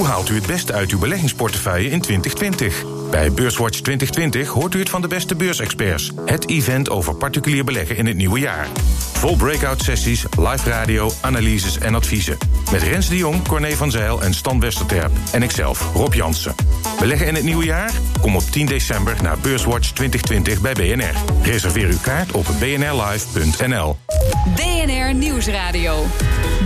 Hoe 0.00 0.08
haalt 0.08 0.28
u 0.28 0.34
het 0.34 0.46
beste 0.46 0.72
uit 0.72 0.90
uw 0.90 0.98
beleggingsportefeuille 0.98 1.90
in 1.90 2.00
2020? 2.00 2.84
Bij 3.10 3.32
Beurswatch 3.32 3.80
2020 3.80 4.48
hoort 4.48 4.74
u 4.74 4.78
het 4.78 4.90
van 4.90 5.00
de 5.00 5.08
beste 5.08 5.34
beursexperts. 5.34 6.12
Het 6.24 6.48
event 6.48 6.90
over 6.90 7.14
particulier 7.14 7.64
beleggen 7.64 7.96
in 7.96 8.06
het 8.06 8.16
nieuwe 8.16 8.38
jaar. 8.38 8.68
Vol 9.12 9.36
breakout 9.36 9.82
sessies, 9.82 10.24
live 10.38 10.68
radio, 10.68 11.10
analyses 11.20 11.78
en 11.78 11.94
adviezen. 11.94 12.36
Met 12.72 12.82
Rens 12.82 13.08
de 13.08 13.16
Jong, 13.16 13.48
Corné 13.48 13.70
van 13.70 13.90
Zijl 13.90 14.22
en 14.22 14.34
Stan 14.34 14.60
Westerterp. 14.60 15.10
En 15.32 15.42
ikzelf, 15.42 15.90
Rob 15.94 16.14
Jansen. 16.14 16.54
Beleggen 16.98 17.26
in 17.26 17.34
het 17.34 17.44
nieuwe 17.44 17.64
jaar? 17.64 17.92
Kom 18.20 18.36
op 18.36 18.42
10 18.50 18.66
december 18.66 19.16
naar 19.22 19.38
Beurswatch 19.38 19.92
2020 19.92 20.60
bij 20.60 20.72
BNR. 20.72 21.14
Reserveer 21.42 21.88
uw 21.88 22.00
kaart 22.02 22.32
op 22.32 22.46
bnrlive.nl. 22.58 23.96
BNR 24.54 25.14
Nieuwsradio. 25.14 26.06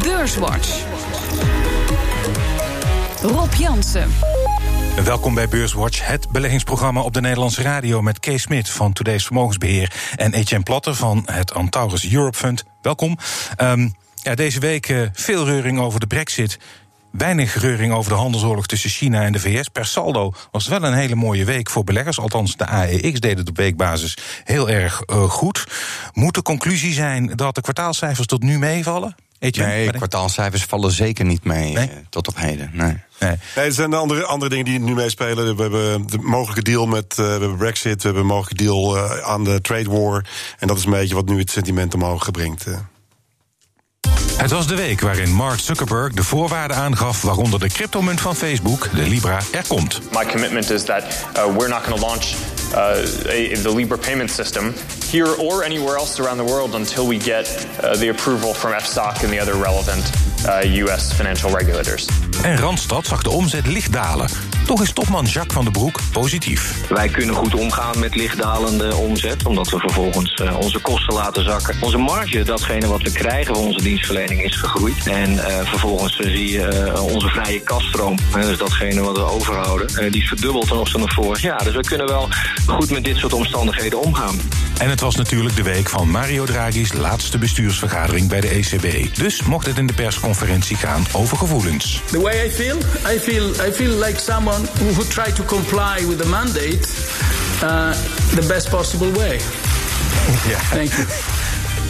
Beurswatch. 0.02 1.03
Rob 3.24 3.52
Jansen. 3.52 4.10
Welkom 5.04 5.34
bij 5.34 5.48
Beurswatch, 5.48 6.06
het 6.06 6.28
beleggingsprogramma 6.30 7.00
op 7.00 7.14
de 7.14 7.20
Nederlandse 7.20 7.62
radio 7.62 8.02
met 8.02 8.20
Kees 8.20 8.42
Smit 8.42 8.70
van 8.70 8.92
Today's 8.92 9.24
Vermogensbeheer 9.24 9.92
en 10.16 10.32
Etienne 10.32 10.64
Platte 10.64 10.94
van 10.94 11.22
het 11.30 11.54
Antaurus 11.54 12.12
Europe 12.12 12.36
Fund. 12.36 12.64
Welkom. 12.82 13.18
Um, 13.60 13.94
ja, 14.22 14.34
deze 14.34 14.60
week 14.60 14.88
uh, 14.88 15.08
veel 15.12 15.44
reuring 15.44 15.80
over 15.80 16.00
de 16.00 16.06
Brexit. 16.06 16.58
Weinig 17.10 17.60
reuring 17.60 17.92
over 17.92 18.10
de 18.10 18.18
handelsoorlog 18.18 18.66
tussen 18.66 18.90
China 18.90 19.22
en 19.22 19.32
de 19.32 19.40
VS. 19.40 19.68
Per 19.68 19.86
saldo 19.86 20.32
was 20.50 20.64
het 20.64 20.80
wel 20.80 20.90
een 20.90 20.96
hele 20.96 21.14
mooie 21.14 21.44
week 21.44 21.70
voor 21.70 21.84
beleggers. 21.84 22.18
Althans, 22.18 22.56
de 22.56 22.66
AEX 22.66 23.20
deed 23.20 23.38
het 23.38 23.48
op 23.48 23.56
weekbasis 23.56 24.16
heel 24.44 24.70
erg 24.70 25.02
uh, 25.06 25.22
goed. 25.22 25.66
Moet 26.12 26.34
de 26.34 26.42
conclusie 26.42 26.92
zijn 26.92 27.26
dat 27.26 27.54
de 27.54 27.60
kwartaalcijfers 27.60 28.26
tot 28.26 28.42
nu 28.42 28.58
meevallen? 28.58 29.14
Nee, 29.52 29.90
kwartaalcijfers 29.90 30.62
vallen 30.64 30.92
zeker 30.92 31.24
niet 31.24 31.44
mee 31.44 31.72
nee? 31.72 31.88
uh, 31.88 31.94
tot 32.08 32.28
op 32.28 32.36
heden. 32.36 32.70
Nee. 32.72 32.96
Nee. 33.20 33.36
nee, 33.56 33.64
er 33.64 33.72
zijn 33.72 33.94
andere, 33.94 34.24
andere 34.24 34.50
dingen 34.50 34.64
die 34.64 34.78
nu 34.78 34.94
meespelen. 34.94 35.56
We 35.56 35.62
hebben 35.62 36.06
de 36.06 36.18
mogelijke 36.18 36.62
deal 36.62 36.86
met 36.86 37.10
uh, 37.10 37.16
we 37.16 37.30
hebben 37.30 37.56
Brexit, 37.56 37.96
we 37.96 38.02
hebben 38.02 38.22
een 38.22 38.28
mogelijke 38.28 38.64
deal 38.64 38.96
uh, 38.96 39.18
aan 39.18 39.44
de 39.44 39.60
trade 39.60 39.90
war. 39.90 40.24
En 40.58 40.66
dat 40.66 40.78
is 40.78 40.84
een 40.84 40.90
beetje 40.90 41.14
wat 41.14 41.26
nu 41.26 41.38
het 41.38 41.50
sentiment 41.50 41.94
omhoog 41.94 42.30
brengt. 42.30 42.66
Uh. 42.66 42.76
Het 44.36 44.50
was 44.50 44.66
de 44.66 44.74
week 44.74 45.00
waarin 45.00 45.32
Mark 45.32 45.60
Zuckerberg 45.60 46.12
de 46.12 46.24
voorwaarden 46.24 46.76
aangaf 46.76 47.22
waaronder 47.22 47.60
de 47.60 47.68
cryptomunt 47.68 48.20
van 48.20 48.36
Facebook, 48.36 48.88
de 48.94 49.02
Libra, 49.02 49.40
er 49.52 49.64
komt. 49.66 50.00
My 50.12 50.26
commitment 50.30 50.70
is 50.70 50.84
that 50.84 51.02
uh, 51.36 51.56
we're 51.56 51.68
not 51.68 51.82
going 51.82 52.00
to 52.00 52.06
launch 52.06 52.53
uh, 52.74 53.06
a, 53.28 53.54
the 53.54 53.70
Libra 53.70 53.98
payment 53.98 54.30
system 54.30 54.74
here 55.10 55.34
or 55.38 55.64
anywhere 55.64 55.96
else 55.96 56.22
around 56.22 56.36
the 56.36 56.44
world 56.44 56.74
until 56.74 57.06
we 57.06 57.18
get 57.18 57.46
uh, 57.82 57.96
the 57.96 58.08
approval 58.08 58.54
from 58.54 58.72
FSOC 58.72 59.22
and 59.22 59.32
the 59.32 59.40
other 59.40 59.54
relevant 59.54 60.04
US 60.82 61.10
uh, 61.10 61.16
financial 61.16 61.50
regulators. 61.50 62.08
En 62.42 62.58
Randstad 62.58 63.06
zag 63.06 63.22
de 63.22 63.30
omzet 63.30 63.66
licht 63.66 63.92
dalen. 63.92 64.53
Toch 64.66 64.82
is 64.82 64.92
topman 64.92 65.24
Jacques 65.24 65.54
van 65.54 65.64
den 65.64 65.72
Broek 65.72 66.00
positief. 66.12 66.88
Wij 66.88 67.08
kunnen 67.08 67.34
goed 67.34 67.54
omgaan 67.54 67.98
met 67.98 68.14
lichtdalende 68.14 68.94
omzet, 68.94 69.46
omdat 69.46 69.68
we 69.70 69.78
vervolgens 69.78 70.40
uh, 70.42 70.58
onze 70.58 70.78
kosten 70.80 71.14
laten 71.14 71.44
zakken. 71.44 71.76
Onze 71.80 71.98
marge, 71.98 72.42
datgene 72.42 72.86
wat 72.86 73.02
we 73.02 73.12
krijgen 73.12 73.54
van 73.54 73.64
onze 73.64 73.82
dienstverlening, 73.82 74.42
is 74.42 74.56
gegroeid. 74.56 75.06
En 75.06 75.32
uh, 75.32 75.44
vervolgens 75.64 76.16
zie 76.16 76.52
je 76.52 76.92
onze 77.02 77.28
vrije 77.28 77.60
kaststroom, 77.60 78.18
dus 78.34 78.58
datgene 78.58 79.00
wat 79.00 79.16
we 79.16 79.22
overhouden, 79.22 80.12
die 80.12 80.22
is 80.22 80.28
verdubbeld 80.28 80.68
ten 80.68 80.78
opzichte 80.78 81.08
van 81.08 81.24
vorig 81.24 81.42
jaar. 81.42 81.64
Dus 81.64 81.74
we 81.74 81.82
kunnen 81.82 82.06
wel 82.06 82.28
goed 82.66 82.90
met 82.90 83.04
dit 83.04 83.16
soort 83.16 83.32
omstandigheden 83.32 84.00
omgaan. 84.00 84.40
En 84.78 84.90
het 84.90 85.00
was 85.00 85.14
natuurlijk 85.14 85.56
de 85.56 85.62
week 85.62 85.88
van 85.88 86.10
Mario 86.10 86.44
Draghi's 86.44 86.92
laatste 86.92 87.38
bestuursvergadering 87.38 88.28
bij 88.28 88.40
de 88.40 88.48
ECB. 88.48 89.16
Dus 89.16 89.42
mocht 89.42 89.66
het 89.66 89.78
in 89.78 89.86
de 89.86 89.92
persconferentie 89.92 90.76
gaan 90.76 91.06
over 91.12 91.36
gevoelens. 91.36 92.02
The 92.10 92.20
way 92.20 92.46
I 92.46 92.50
feel, 92.50 92.76
I 93.14 93.18
feel, 93.18 93.48
I 93.68 93.72
feel 93.72 94.04
like 94.04 94.20
someone 94.20 94.64
who 94.94 95.04
try 95.08 95.32
to 95.32 95.44
comply 95.44 96.06
with 96.06 96.18
the 96.18 96.28
mandate 96.28 96.78
uh, 97.62 97.90
the 98.34 98.44
best 98.48 98.70
possible 98.70 99.12
way. 99.12 99.40
Ja. 100.48 100.58
Thank 100.70 100.90
you. 100.90 101.06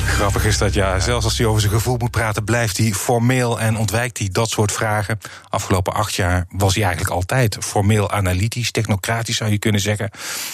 Grappig 0.07 0.45
is 0.45 0.59
dat, 0.59 0.75
ja. 0.75 1.01
Zelfs 1.01 1.25
als 1.25 1.39
hij 1.39 1.47
over 1.47 1.61
zijn 1.61 1.73
gevoel 1.73 1.97
moet 1.97 2.11
praten, 2.11 2.45
blijft 2.45 2.77
hij 2.77 2.93
formeel 2.93 3.61
en 3.61 3.77
ontwijkt 3.77 4.19
hij 4.19 4.29
dat 4.33 4.51
soort 4.51 4.73
vragen. 4.73 5.19
Afgelopen 5.49 5.95
acht 5.95 6.15
jaar 6.15 6.47
was 6.49 6.75
hij 6.75 6.85
eigenlijk 6.85 7.15
altijd 7.15 7.57
formeel 7.61 8.11
analytisch, 8.11 8.71
technocratisch 8.71 9.37
zou 9.37 9.51
je 9.51 9.59
kunnen 9.59 9.81
zeggen. 9.81 10.11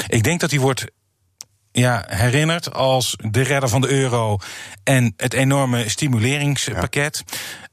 Ik 0.09 0.22
denk 0.22 0.41
dat 0.41 0.50
hij 0.50 0.60
wordt 0.60 0.84
ja, 1.72 2.04
herinnerd 2.08 2.75
als 2.75 3.16
de 3.31 3.42
redder 3.42 3.69
van 3.69 3.81
de 3.81 3.88
euro 3.88 4.38
en 4.84 5.14
het 5.16 5.34
enorme 5.34 5.88
stimuleringspakket. 5.88 7.25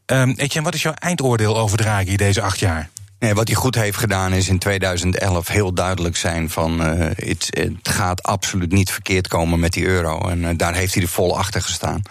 Ja. 0.05 0.21
Um, 0.21 0.29
Etienne, 0.29 0.63
wat 0.63 0.73
is 0.73 0.81
jouw 0.81 0.93
eindoordeel 0.93 1.57
over 1.57 1.77
Draghi 1.77 2.15
deze 2.15 2.41
acht 2.41 2.59
jaar? 2.59 2.89
Nee, 3.19 3.33
wat 3.33 3.47
hij 3.47 3.55
goed 3.55 3.75
heeft 3.75 3.97
gedaan 3.97 4.33
is 4.33 4.49
in 4.49 4.59
2011 4.59 5.47
heel 5.47 5.73
duidelijk 5.73 6.15
zijn 6.15 6.49
van 6.49 6.81
uh, 6.81 7.05
het, 7.15 7.47
het, 7.49 7.89
gaat 7.89 8.23
absoluut 8.23 8.71
niet 8.71 8.91
verkeerd 8.91 9.27
komen 9.27 9.59
met 9.59 9.73
die 9.73 9.85
euro. 9.85 10.27
En 10.27 10.41
uh, 10.41 10.49
daar 10.55 10.75
heeft 10.75 10.93
hij 10.93 11.03
er 11.03 11.09
vol 11.09 11.37
achter 11.37 11.61
gestaan. 11.61 12.01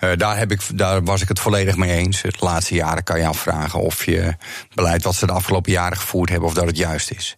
Uh, 0.00 0.10
daar, 0.16 0.38
heb 0.38 0.52
ik, 0.52 0.60
daar 0.74 1.04
was 1.04 1.22
ik 1.22 1.28
het 1.28 1.40
volledig 1.40 1.76
mee 1.76 1.96
eens. 1.96 2.22
De 2.22 2.32
laatste 2.38 2.74
jaren 2.74 3.02
kan 3.04 3.18
je 3.18 3.26
afvragen 3.26 3.80
of 3.80 4.04
je 4.04 4.34
beleid 4.74 5.02
wat 5.02 5.14
ze 5.14 5.26
de 5.26 5.32
afgelopen 5.32 5.72
jaren 5.72 5.98
gevoerd 5.98 6.28
hebben, 6.28 6.48
of 6.48 6.54
dat 6.54 6.66
het 6.66 6.76
juist 6.76 7.10
is. 7.10 7.36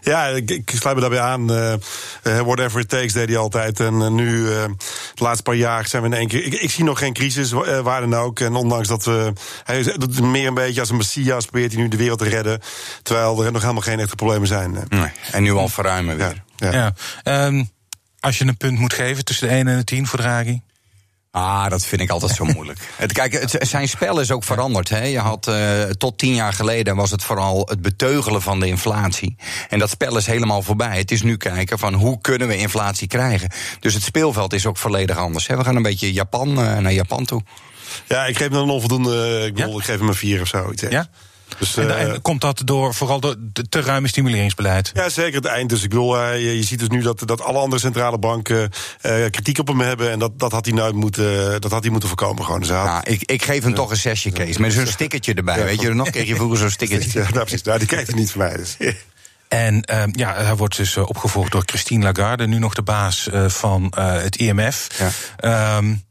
Ja, 0.00 0.26
ik, 0.26 0.50
ik 0.50 0.70
sluit 0.74 0.94
me 0.94 1.00
daarbij 1.00 1.20
aan. 1.20 1.52
Uh, 1.52 1.74
whatever 2.22 2.80
it 2.80 2.88
takes 2.88 3.12
deed 3.12 3.28
hij 3.28 3.36
altijd. 3.36 3.80
En 3.80 3.94
uh, 3.94 4.08
nu, 4.08 4.38
uh, 4.38 4.64
de 5.14 5.24
laatste 5.24 5.42
paar 5.42 5.54
jaar 5.54 5.86
zijn 5.86 6.02
we 6.02 6.08
in 6.08 6.14
één 6.14 6.28
keer... 6.28 6.44
Ik, 6.44 6.54
ik 6.54 6.70
zie 6.70 6.84
nog 6.84 6.98
geen 6.98 7.12
crisis, 7.12 7.52
waar 7.82 8.00
dan 8.00 8.14
ook. 8.14 8.40
En 8.40 8.54
ondanks 8.54 8.88
dat 8.88 9.04
we... 9.04 9.32
Hij 9.64 9.82
doet 9.82 10.20
meer 10.20 10.46
een 10.46 10.54
beetje 10.54 10.80
als 10.80 10.90
een 10.90 10.96
messias... 10.96 11.44
probeert 11.44 11.72
hij 11.72 11.82
nu 11.82 11.88
de 11.88 11.96
wereld 11.96 12.18
te 12.18 12.28
redden. 12.28 12.60
Terwijl 13.02 13.44
er 13.44 13.52
nog 13.52 13.62
helemaal 13.62 13.82
geen 13.82 14.00
echte 14.00 14.16
problemen 14.16 14.48
zijn. 14.48 14.78
Nee, 14.88 15.10
en 15.32 15.42
nu 15.42 15.52
al 15.52 15.68
verruimen 15.68 16.16
weer. 16.16 16.42
Ja, 16.56 16.72
ja. 16.72 16.94
ja. 17.24 17.46
Um, 17.46 17.70
als 18.20 18.38
je 18.38 18.46
een 18.46 18.56
punt 18.56 18.78
moet 18.78 18.92
geven 18.92 19.24
tussen 19.24 19.48
de 19.48 19.54
1 19.54 19.68
en 19.68 19.76
de 19.76 19.84
10 19.84 20.06
voor 20.06 20.18
Draghi... 20.18 20.60
Ah, 21.38 21.68
dat 21.68 21.84
vind 21.84 22.00
ik 22.00 22.10
altijd 22.10 22.34
zo 22.34 22.44
moeilijk. 22.54 22.78
Het, 22.96 23.12
kijk, 23.12 23.32
het, 23.32 23.56
zijn 23.60 23.88
spel 23.88 24.20
is 24.20 24.30
ook 24.30 24.44
veranderd. 24.44 24.88
Hè. 24.88 25.04
Je 25.04 25.18
had 25.18 25.48
uh, 25.48 25.82
tot 25.82 26.18
tien 26.18 26.34
jaar 26.34 26.52
geleden 26.52 26.96
was 26.96 27.10
het 27.10 27.22
vooral 27.22 27.62
het 27.68 27.82
beteugelen 27.82 28.42
van 28.42 28.60
de 28.60 28.66
inflatie. 28.66 29.36
En 29.68 29.78
dat 29.78 29.90
spel 29.90 30.16
is 30.16 30.26
helemaal 30.26 30.62
voorbij. 30.62 30.98
Het 30.98 31.10
is 31.10 31.22
nu 31.22 31.36
kijken 31.36 31.78
van 31.78 31.94
hoe 31.94 32.20
kunnen 32.20 32.48
we 32.48 32.56
inflatie 32.56 33.08
krijgen. 33.08 33.50
Dus 33.80 33.94
het 33.94 34.02
speelveld 34.02 34.52
is 34.52 34.66
ook 34.66 34.76
volledig 34.76 35.16
anders. 35.16 35.46
Hè. 35.46 35.56
We 35.56 35.64
gaan 35.64 35.76
een 35.76 35.82
beetje 35.82 36.12
Japan, 36.12 36.48
uh, 36.48 36.78
naar 36.78 36.92
Japan 36.92 37.24
toe. 37.24 37.42
Ja, 38.08 38.26
ik 38.26 38.36
geef 38.36 38.48
hem 38.48 38.58
een 38.58 38.70
onvoldoende. 38.70 39.44
Ik, 39.46 39.54
bedoel, 39.54 39.72
ja? 39.72 39.78
ik 39.78 39.84
geef 39.84 39.98
hem 39.98 40.08
een 40.08 40.14
vier 40.14 40.40
of 40.40 40.48
zo. 40.48 40.70
Iets 40.72 40.82
ja? 40.82 41.08
Dus, 41.58 41.76
en, 41.76 41.98
en, 41.98 42.12
eh, 42.12 42.18
komt 42.22 42.40
dat 42.40 42.62
door 42.64 42.94
vooral 42.94 43.20
door 43.20 43.36
de 43.38 43.68
te 43.68 43.80
ruime 43.80 44.08
stimuleringsbeleid? 44.08 44.90
Ja, 44.94 45.08
zeker 45.08 45.34
het 45.34 45.44
eind. 45.44 45.68
Dus 45.68 45.82
ik 45.82 45.88
bedoel, 45.88 46.16
uh, 46.16 46.32
je, 46.32 46.56
je, 46.56 46.62
ziet 46.62 46.78
dus 46.78 46.88
nu 46.88 47.02
dat, 47.02 47.22
dat 47.24 47.42
alle 47.42 47.58
andere 47.58 47.80
centrale 47.80 48.18
banken 48.18 48.70
uh, 49.02 49.12
kritiek 49.30 49.58
op 49.58 49.68
hem 49.68 49.80
hebben. 49.80 50.10
En 50.10 50.18
dat, 50.18 50.38
dat, 50.38 50.52
had 50.52 50.64
hij 50.64 50.74
nou 50.74 50.94
moeten, 50.94 51.60
dat 51.60 51.70
had 51.70 51.82
hij 51.82 51.90
moeten 51.90 52.08
voorkomen. 52.08 52.44
Gewoon. 52.44 52.60
Dus 52.60 52.68
had, 52.68 52.84
ja, 52.84 53.04
ik, 53.04 53.22
ik 53.22 53.44
geef 53.44 53.62
hem 53.62 53.74
toch 53.74 53.90
een 53.90 53.96
zesje, 53.96 54.30
Kees. 54.30 54.58
Met 54.58 54.72
zo'n 54.72 54.86
stickertje 54.86 55.34
erbij. 55.34 55.64
weet 55.64 55.80
je, 55.80 55.94
nog 55.94 56.10
kreeg 56.10 56.26
je 56.26 56.34
vroeger 56.34 56.58
zo'n 56.58 56.70
stickertje. 56.70 57.18
Ja, 57.18 57.28
nou, 57.30 57.44
precies. 57.44 57.62
Nou, 57.62 57.78
die 57.78 57.88
krijgt 57.88 58.08
hij 58.08 58.18
niet 58.18 58.30
van 58.30 58.40
mij. 58.40 58.56
Dus. 58.56 58.76
En 59.48 59.84
uh, 59.90 60.02
ja, 60.12 60.34
hij 60.34 60.56
wordt 60.56 60.76
dus 60.76 60.96
opgevolgd 60.96 61.52
door 61.52 61.62
Christine 61.66 62.04
Lagarde, 62.04 62.46
nu 62.46 62.58
nog 62.58 62.74
de 62.74 62.82
baas 62.82 63.28
uh, 63.32 63.48
van 63.48 63.92
uh, 63.98 64.12
het 64.12 64.36
IMF. 64.36 64.86
Ja. 65.40 65.76
Um, 65.76 66.06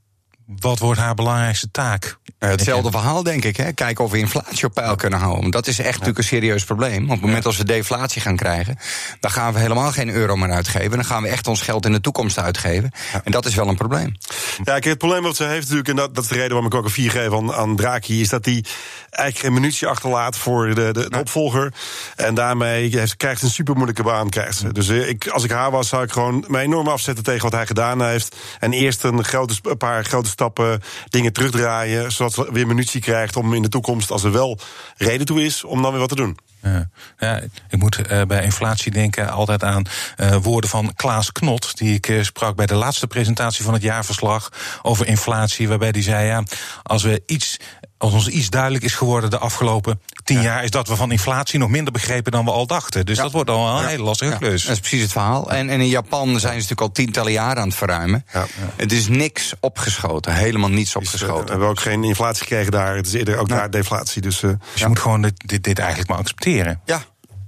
wat 0.48 0.80
wordt 0.80 1.00
haar 1.00 1.16
belangrijkste 1.16 1.72
taak? 1.72 2.18
Uh, 2.40 2.50
hetzelfde 2.50 2.92
verhaal, 2.92 3.24
denk 3.24 3.44
ik. 3.44 3.58
Hè? 3.58 3.72
Kijken 3.72 4.04
of 4.04 4.12
we 4.12 4.18
inflatie 4.18 4.66
op 4.66 4.74
peil 4.74 4.96
kunnen 4.96 5.20
houden. 5.20 5.42
Want 5.42 5.54
dat 5.54 5.68
is 5.68 5.78
echt 5.78 5.88
ja. 5.88 5.92
natuurlijk 5.92 6.18
een 6.18 6.24
serieus 6.24 6.64
probleem. 6.64 7.04
Op 7.04 7.10
het 7.10 7.22
moment 7.22 7.46
als 7.46 7.58
we 7.58 7.64
deflatie 7.64 8.22
gaan 8.22 8.36
krijgen, 8.36 8.78
dan 9.20 9.32
gaan 9.32 9.54
we 9.54 9.60
helemaal 9.60 9.92
geen 9.92 10.10
euro 10.10 10.36
meer 10.36 10.52
uitgeven. 10.52 10.92
Dan 10.92 11.06
gaan 11.06 11.22
we 11.22 11.28
echt 11.28 11.48
ons 11.48 11.62
geld 11.62 11.86
in 11.86 11.92
de 11.92 12.02
toekomst 12.02 12.40
uitgeven. 12.40 12.92
Ja. 13.14 13.22
En 13.24 13.32
dat 13.32 13.46
is 13.46 13.56
wel 13.56 13.68
een 13.68 13.76
probleem. 13.76 14.16
Ja, 14.58 14.64
kijk, 14.64 14.84
het 14.84 14.98
probleem 14.98 15.24
wat 15.24 15.36
ze 15.36 15.44
heeft 15.44 15.62
natuurlijk, 15.62 15.90
en 15.90 15.96
dat, 15.96 16.16
dat 16.16 16.24
is 16.24 16.30
de 16.30 16.36
reden 16.36 16.52
waarom 16.52 16.72
ik 16.72 16.78
ook 16.78 16.84
een 16.86 16.90
4 16.90 17.12
geef 17.12 17.34
aan, 17.34 17.54
aan 17.54 17.76
Draghi, 17.76 18.22
is 18.22 18.30
dat 18.30 18.46
hij 18.46 18.64
eigenlijk 19.10 19.46
geen 19.46 19.62
munitie 19.62 19.88
achterlaat 19.88 20.38
voor 20.38 20.68
de, 20.68 20.74
de, 20.74 20.92
de 20.92 21.08
ja. 21.10 21.20
opvolger. 21.20 21.74
En 22.16 22.36
daarmee 22.36 22.98
heeft, 22.98 23.18
krijgt 23.18 23.40
ze 23.40 23.46
een 23.46 23.52
super 23.52 23.74
moeilijke 23.74 24.04
baan. 24.04 24.30
Krijgt 24.30 24.58
ze. 24.58 24.72
Dus 24.72 24.88
ik, 24.88 25.28
als 25.28 25.44
ik 25.44 25.52
haar 25.52 25.72
was, 25.72 25.88
zou 25.88 26.04
ik 26.04 26.12
gewoon 26.12 26.46
mij 26.48 26.64
enorm 26.64 26.88
afzetten 26.88 27.24
tegen 27.24 27.44
wat 27.44 27.52
hij 27.52 27.66
gedaan 27.66 28.06
heeft. 28.06 28.36
En 28.60 28.74
eerst 28.74 29.04
een, 29.04 29.24
grote, 29.24 29.56
een 29.64 29.78
paar 29.78 30.06
grote 30.06 30.30
stappen 30.38 30.82
dingen 31.10 31.34
terugdraaien. 31.34 32.12
Zodat 32.12 32.34
ze 32.34 32.50
weer 32.52 32.68
munitie 32.68 33.02
krijgt 33.02 33.36
om 33.36 33.54
in 33.54 33.62
de 33.62 33.70
toekomst, 33.70 34.12
als 34.12 34.24
er 34.24 34.32
wel 34.32 34.60
reden 34.98 35.26
toe 35.26 35.44
is, 35.44 35.64
om 35.64 35.82
dan 35.82 35.92
weer 35.92 36.00
wat 36.00 36.10
te 36.10 36.16
doen. 36.16 36.38
Ja. 36.62 36.90
Ja, 37.20 37.42
ik 37.70 37.80
moet 37.80 38.12
uh, 38.12 38.22
bij 38.22 38.44
inflatie 38.44 38.92
denken 38.92 39.30
altijd 39.30 39.64
aan 39.64 39.84
uh, 40.18 40.36
woorden 40.36 40.70
van 40.70 40.94
Klaas 40.96 41.32
Knot, 41.32 41.78
die 41.78 41.94
ik 41.94 42.08
uh, 42.08 42.24
sprak 42.24 42.56
bij 42.56 42.66
de 42.66 42.76
laatste 42.76 43.08
presentatie 43.08 43.64
van 43.64 43.74
het 43.74 43.82
jaarverslag 43.82 44.52
over 44.82 45.08
inflatie, 45.08 45.68
waarbij 45.68 45.90
hij 45.92 46.02
zei: 46.02 46.26
ja, 46.26 46.44
als 46.84 47.04
we 47.04 47.24
iets 47.26 47.58
als 47.98 48.14
ons 48.14 48.28
iets 48.28 48.50
duidelijk 48.50 48.84
is 48.84 48.96
geworden 48.96 49.30
de 49.30 49.38
afgelopen 49.38 50.02
tien 50.24 50.38
ja. 50.38 50.44
jaar, 50.44 50.64
is 50.64 50.70
dat 50.70 50.88
we 50.88 50.96
van 50.96 51.12
inflatie 51.12 51.60
nog 51.60 51.70
minder 51.70 51.94
begrepen 51.94 52.32
dan 52.32 52.46
we 52.46 52.52
al 52.52 52.68
dachten. 52.68 53.06
Dus 53.06 53.18
ja. 53.18 53.24
dat 53.24 53.32
wordt 53.32 53.50
al 53.50 53.68
een 53.68 53.82
ja. 53.82 53.88
hele 53.88 54.04
lastige 54.04 54.38
klus. 54.38 54.64
Dat 54.64 54.74
is 54.74 54.80
precies 54.80 55.02
het 55.02 55.12
verhaal. 55.12 55.52
En, 55.52 55.70
en, 55.70 55.82
in 55.82 55.88
Japan 55.88 56.28
zijn 56.28 56.40
ze 56.40 56.48
natuurlijk 56.48 56.82
al 56.82 56.92
tientallen 56.92 57.32
jaren 57.32 57.62
aan 57.62 57.68
het 57.68 57.78
verruimen. 57.78 58.26
Het 58.76 58.92
is 58.92 59.08
niks 59.08 59.54
opgeschoten, 59.60 60.34
helemaal 60.34 60.70
niets 60.70 60.96
opgeschoten. 60.96 61.44
we 61.44 61.50
hebben 61.50 61.68
ook 61.68 61.80
geen 61.80 62.04
inflatie 62.04 62.42
gekregen 62.42 62.72
daar. 62.72 62.96
Het 62.96 63.08
is 63.08 63.14
eerder 63.14 63.38
ook 63.38 63.50
daar 63.50 63.70
deflatie. 63.70 64.22
Dus, 64.22 64.42
uh, 64.42 64.52
dus 64.72 64.82
je 64.82 64.88
moet 64.88 65.00
gewoon 65.00 65.22
dit, 65.22 65.34
dit, 65.46 65.64
dit 65.64 65.80
eigenlijk 65.80 66.10
maar 66.10 66.18
accepteren. 66.18 66.82
Ja, 66.86 67.02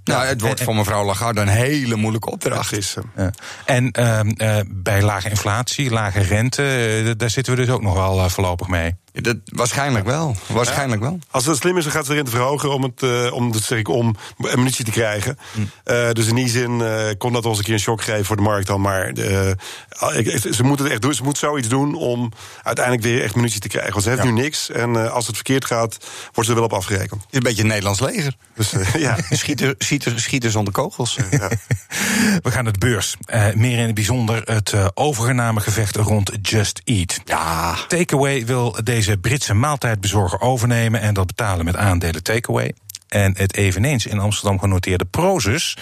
nou, 0.04 0.26
het 0.26 0.42
wordt 0.42 0.64
voor 0.64 0.76
mevrouw 0.76 1.06
Lagarde 1.06 1.42
een 1.42 1.48
hele 1.48 1.96
moeilijke 1.96 2.32
opdracht. 2.32 2.72
Is, 2.72 2.96
ja. 3.16 3.32
En 3.66 3.94
uh, 4.00 4.20
uh, 4.24 4.58
bij 4.68 5.02
lage 5.02 5.30
inflatie, 5.30 5.90
lage 5.90 6.20
rente, 6.20 7.02
uh, 7.04 7.12
daar 7.18 7.30
zitten 7.30 7.56
we 7.56 7.62
dus 7.62 7.70
ook 7.70 7.82
nog 7.82 7.94
wel 7.94 8.30
voorlopig 8.30 8.68
mee. 8.68 8.96
Dat, 9.22 9.38
waarschijnlijk 9.46 10.06
wel. 10.06 10.36
Waarschijnlijk 10.48 11.02
wel. 11.02 11.20
Als 11.32 11.46
het 11.46 11.58
slim 11.58 11.78
is, 11.78 11.84
dan 11.84 11.94
gaat 11.94 12.04
ze 12.04 12.10
de 12.10 12.16
rente 12.16 12.32
verhogen 12.32 12.74
om 12.74 12.84
het, 12.84 13.02
uh, 13.02 13.34
om, 13.34 13.54
zeg 13.54 13.80
ik, 13.80 13.88
om 13.88 14.16
munitie 14.38 14.86
te 14.86 14.92
krijgen. 14.92 15.38
Hm. 15.54 15.60
Uh, 15.62 16.12
dus 16.12 16.28
in 16.28 16.36
die 16.36 16.50
zin 16.50 16.80
uh, 16.80 17.04
kon 17.18 17.34
dat 17.34 17.46
ons 17.46 17.58
een 17.58 17.64
keer 17.64 17.74
een 17.74 17.80
shock 17.80 18.02
geven 18.02 18.26
voor 18.26 18.36
de 18.36 18.42
markt 18.42 18.68
dan. 18.68 18.82
Maar 18.82 19.12
ze 19.16 20.60
moet 20.64 20.80
het 20.80 20.92
echt 20.92 21.02
doen. 21.02 21.14
Ze 21.14 21.24
moet 21.24 21.38
zoiets 21.38 21.68
doen 21.68 21.96
om 21.96 22.32
uiteindelijk 22.64 23.06
weer 23.06 23.24
echt 23.24 23.36
munitie 23.36 23.60
te 23.60 23.68
krijgen. 23.68 23.92
Want 23.92 24.04
ze 24.04 24.10
heeft 24.10 24.24
ja. 24.24 24.30
nu 24.30 24.42
niks. 24.42 24.70
En 24.70 25.12
als 25.12 25.28
het 25.28 25.36
verkeerd 25.36 25.66
gaat, 25.66 25.98
wordt 26.34 26.50
ze 26.50 26.56
er 26.56 26.56
wel 26.56 26.64
op 26.64 26.74
afgerekend. 26.74 27.22
Is 27.22 27.38
een 27.38 27.44
beetje 27.44 27.62
het 27.62 27.68
Nederlands 27.68 28.00
leger. 28.00 28.36
Dus, 28.56 28.74
ja. 28.98 29.18
schieten, 29.30 29.76
schieten, 29.78 30.20
schieten 30.20 30.52
zonder 30.52 30.74
kogels. 30.74 31.18
Ja. 31.32 31.50
We 32.42 32.52
gaan 32.52 32.66
het 32.66 32.80
beurs. 32.80 33.16
meer 33.54 33.78
in 33.78 33.86
het 33.86 33.94
bijzonder 33.94 34.42
het 34.46 34.74
overnamegevecht 34.94 35.96
rond 35.96 36.32
Just 36.42 36.82
Eat. 36.84 37.20
Ja. 37.26 37.76
Takeaway 37.88 38.46
wil 38.46 38.76
deze 38.84 39.09
Britse 39.18 39.54
maaltijdbezorger 39.54 40.42
overnemen 40.42 41.02
en 41.02 41.14
dat 41.14 41.28
betalen 41.28 41.66
met 41.66 41.76
aandelen 41.76 42.24
takeaway. 42.24 42.74
En 43.08 43.34
het 43.38 43.56
eveneens 43.56 44.06
in 44.06 44.20
Amsterdam 44.20 44.60
genoteerde 44.60 45.06
Prozus, 45.06 45.78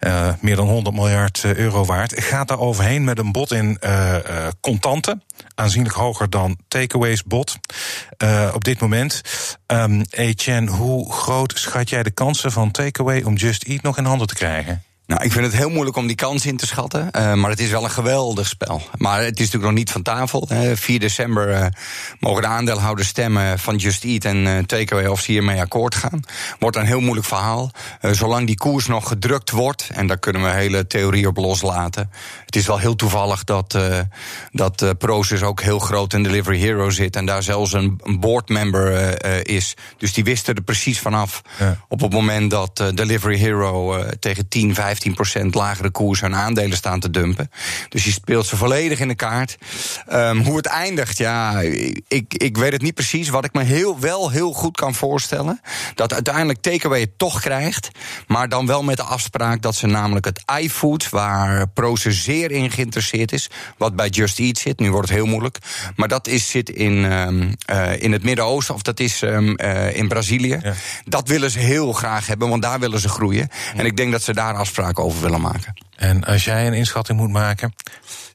uh, 0.00 0.28
meer 0.40 0.56
dan 0.56 0.68
100 0.68 0.96
miljard 0.96 1.44
euro 1.44 1.84
waard, 1.84 2.22
gaat 2.22 2.48
daar 2.48 2.58
overheen 2.58 3.04
met 3.04 3.18
een 3.18 3.32
bod 3.32 3.52
in 3.52 3.78
uh, 3.80 4.16
contanten. 4.60 5.22
Aanzienlijk 5.54 5.94
hoger 5.94 6.30
dan 6.30 6.56
takeaways 6.68 7.22
bod. 7.22 7.58
op 8.54 8.64
dit 8.64 8.80
moment. 8.80 9.22
Um, 9.66 10.02
Etienne, 10.10 10.70
hoe 10.70 11.12
groot 11.12 11.52
schat 11.56 11.88
jij 11.88 12.02
de 12.02 12.10
kansen 12.10 12.52
van 12.52 12.70
takeaway 12.70 13.22
om 13.22 13.34
Just 13.34 13.62
Eat 13.62 13.82
nog 13.82 13.98
in 13.98 14.04
handen 14.04 14.26
te 14.26 14.34
krijgen? 14.34 14.82
Nou, 15.12 15.24
ik 15.24 15.32
vind 15.32 15.44
het 15.44 15.54
heel 15.54 15.70
moeilijk 15.70 15.96
om 15.96 16.06
die 16.06 16.16
kans 16.16 16.46
in 16.46 16.56
te 16.56 16.66
schatten. 16.66 17.08
Uh, 17.16 17.34
maar 17.34 17.50
het 17.50 17.60
is 17.60 17.70
wel 17.70 17.84
een 17.84 17.90
geweldig 17.90 18.46
spel. 18.46 18.82
Maar 18.98 19.18
het 19.18 19.38
is 19.38 19.44
natuurlijk 19.44 19.64
nog 19.64 19.72
niet 19.72 19.90
van 19.90 20.02
tafel. 20.02 20.48
Uh, 20.52 20.70
4 20.74 21.00
december 21.00 21.48
uh, 21.50 21.66
mogen 22.20 22.42
de 22.42 22.48
aandeelhouders 22.48 23.08
stemmen 23.08 23.58
van 23.58 23.76
Just 23.76 24.04
Eat 24.04 24.24
en 24.24 24.36
uh, 24.36 24.58
Takeaway 24.58 25.06
of 25.06 25.20
ze 25.20 25.32
hiermee 25.32 25.60
akkoord 25.60 25.94
gaan. 25.94 26.22
Wordt 26.58 26.76
een 26.76 26.86
heel 26.86 27.00
moeilijk 27.00 27.26
verhaal. 27.26 27.70
zolang 28.00 28.46
die 28.46 28.56
koers 28.56 28.86
nog 28.86 29.08
gedrukt 29.08 29.50
wordt, 29.50 29.90
en 29.92 30.06
daar 30.06 30.18
kunnen 30.18 30.42
we 30.42 30.48
hele 30.48 30.86
theorie 30.86 31.28
op 31.28 31.36
loslaten. 31.36 32.10
Het 32.46 32.56
is 32.56 32.66
wel 32.66 32.78
heel 32.78 32.96
toevallig 32.96 33.44
dat, 33.44 33.78
dat 34.52 34.98
Proces 34.98 35.42
ook 35.42 35.60
heel 35.60 35.78
groot 35.78 36.12
in 36.12 36.22
Delivery 36.22 36.58
Hero 36.58 36.90
zit. 36.90 37.16
En 37.16 37.26
daar 37.26 37.42
zelfs 37.42 37.72
een, 37.72 38.00
een 38.02 38.20
boardmember 38.20 39.24
is. 39.46 39.74
Dus 39.98 40.12
die 40.12 40.24
wisten 40.24 40.54
er 40.54 40.62
precies 40.62 40.98
vanaf. 40.98 41.42
Ja. 41.58 41.76
Op 41.88 42.00
het 42.00 42.12
moment 42.12 42.50
dat 42.50 42.76
Delivery 42.94 43.36
Hero 43.36 44.04
tegen 44.18 44.48
10, 44.48 44.74
15 44.74 45.01
15% 45.40 45.46
lagere 45.50 45.90
koers 45.90 46.20
hun 46.20 46.34
aandelen 46.34 46.76
staan 46.76 47.00
te 47.00 47.10
dumpen. 47.10 47.50
Dus 47.88 48.04
je 48.04 48.10
speelt 48.10 48.46
ze 48.46 48.56
volledig 48.56 49.00
in 49.00 49.08
de 49.08 49.14
kaart. 49.14 49.56
Um, 50.12 50.40
hoe 50.40 50.56
het 50.56 50.66
eindigt, 50.66 51.18
ja, 51.18 51.60
ik, 52.08 52.34
ik 52.34 52.56
weet 52.56 52.72
het 52.72 52.82
niet 52.82 52.94
precies. 52.94 53.28
Wat 53.28 53.44
ik 53.44 53.52
me 53.52 53.62
heel, 53.62 54.00
wel 54.00 54.30
heel 54.30 54.52
goed 54.52 54.76
kan 54.76 54.94
voorstellen, 54.94 55.60
dat 55.94 56.12
uiteindelijk 56.12 56.60
Takeaway 56.60 57.00
het 57.00 57.18
toch 57.18 57.40
krijgt, 57.40 57.90
maar 58.26 58.48
dan 58.48 58.66
wel 58.66 58.82
met 58.82 58.96
de 58.96 59.02
afspraak 59.02 59.62
dat 59.62 59.74
ze 59.74 59.86
namelijk 59.86 60.24
het 60.24 60.42
iFood, 60.60 61.10
waar 61.10 61.68
Proces 61.68 62.24
zeer 62.24 62.50
in 62.50 62.70
geïnteresseerd 62.70 63.32
is, 63.32 63.50
wat 63.78 63.96
bij 63.96 64.08
Just 64.08 64.38
Eat 64.38 64.58
zit, 64.58 64.80
nu 64.80 64.90
wordt 64.90 65.08
het 65.08 65.16
heel 65.16 65.26
moeilijk, 65.26 65.58
maar 65.96 66.08
dat 66.08 66.26
is, 66.26 66.50
zit 66.50 66.70
in, 66.70 67.12
um, 67.12 67.54
uh, 67.70 68.02
in 68.02 68.12
het 68.12 68.22
Midden-Oosten, 68.22 68.74
of 68.74 68.82
dat 68.82 69.00
is 69.00 69.22
um, 69.22 69.58
uh, 69.60 69.96
in 69.96 70.08
Brazilië. 70.08 70.58
Ja. 70.62 70.74
Dat 71.04 71.28
willen 71.28 71.50
ze 71.50 71.58
heel 71.58 71.92
graag 71.92 72.26
hebben, 72.26 72.48
want 72.48 72.62
daar 72.62 72.80
willen 72.80 73.00
ze 73.00 73.08
groeien. 73.08 73.48
Ja. 73.50 73.78
En 73.78 73.86
ik 73.86 73.96
denk 73.96 74.12
dat 74.12 74.22
ze 74.22 74.32
daar 74.32 74.54
afspraken 74.54 74.81
over 75.04 75.20
willen 75.22 75.40
maken. 75.40 75.74
En 75.96 76.24
als 76.24 76.44
jij 76.44 76.66
een 76.66 76.72
inschatting 76.72 77.18
moet 77.18 77.30
maken. 77.30 77.74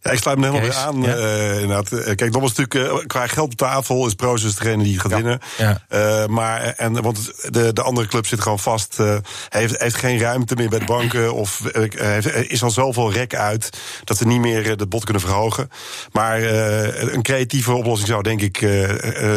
Ja, 0.01 0.11
ik 0.11 0.19
sluit 0.19 0.37
me 0.37 0.45
helemaal 0.45 0.67
Kees, 0.67 0.77
weer 0.77 0.85
aan. 0.85 1.01
Ja. 1.01 1.17
Uh, 1.17 1.61
inderdaad. 1.61 1.89
Kijk, 2.15 2.31
nogmaals 2.31 2.53
natuurlijk, 2.53 2.93
uh, 2.93 3.05
qua 3.07 3.27
geld 3.27 3.51
op 3.51 3.57
tafel 3.57 4.07
is 4.07 4.13
Proces 4.13 4.55
degene 4.55 4.83
die 4.83 4.99
gaat 4.99 5.11
ja. 5.11 5.15
winnen. 5.15 5.39
Ja. 5.57 5.81
Uh, 5.89 6.25
maar, 6.25 6.61
en, 6.61 7.01
want 7.01 7.31
de, 7.53 7.73
de 7.73 7.81
andere 7.81 8.07
club 8.07 8.25
zit 8.25 8.41
gewoon 8.41 8.59
vast. 8.59 8.97
heeft, 9.49 9.79
heeft 9.81 9.95
geen 9.95 10.19
ruimte 10.19 10.55
meer 10.55 10.69
bij 10.69 10.79
de 10.79 10.85
banken. 10.85 11.33
of 11.33 11.61
heeft, 11.95 12.49
is 12.49 12.63
al 12.63 12.71
zoveel 12.71 13.11
rek 13.11 13.35
uit 13.35 13.69
dat 14.03 14.17
ze 14.17 14.27
niet 14.27 14.39
meer 14.39 14.77
de 14.77 14.87
bot 14.87 15.03
kunnen 15.03 15.21
verhogen. 15.21 15.69
Maar 16.11 16.41
een 16.43 17.21
creatieve 17.21 17.73
oplossing 17.73 18.09
zou 18.09 18.23
denk 18.23 18.41
ik 18.41 18.61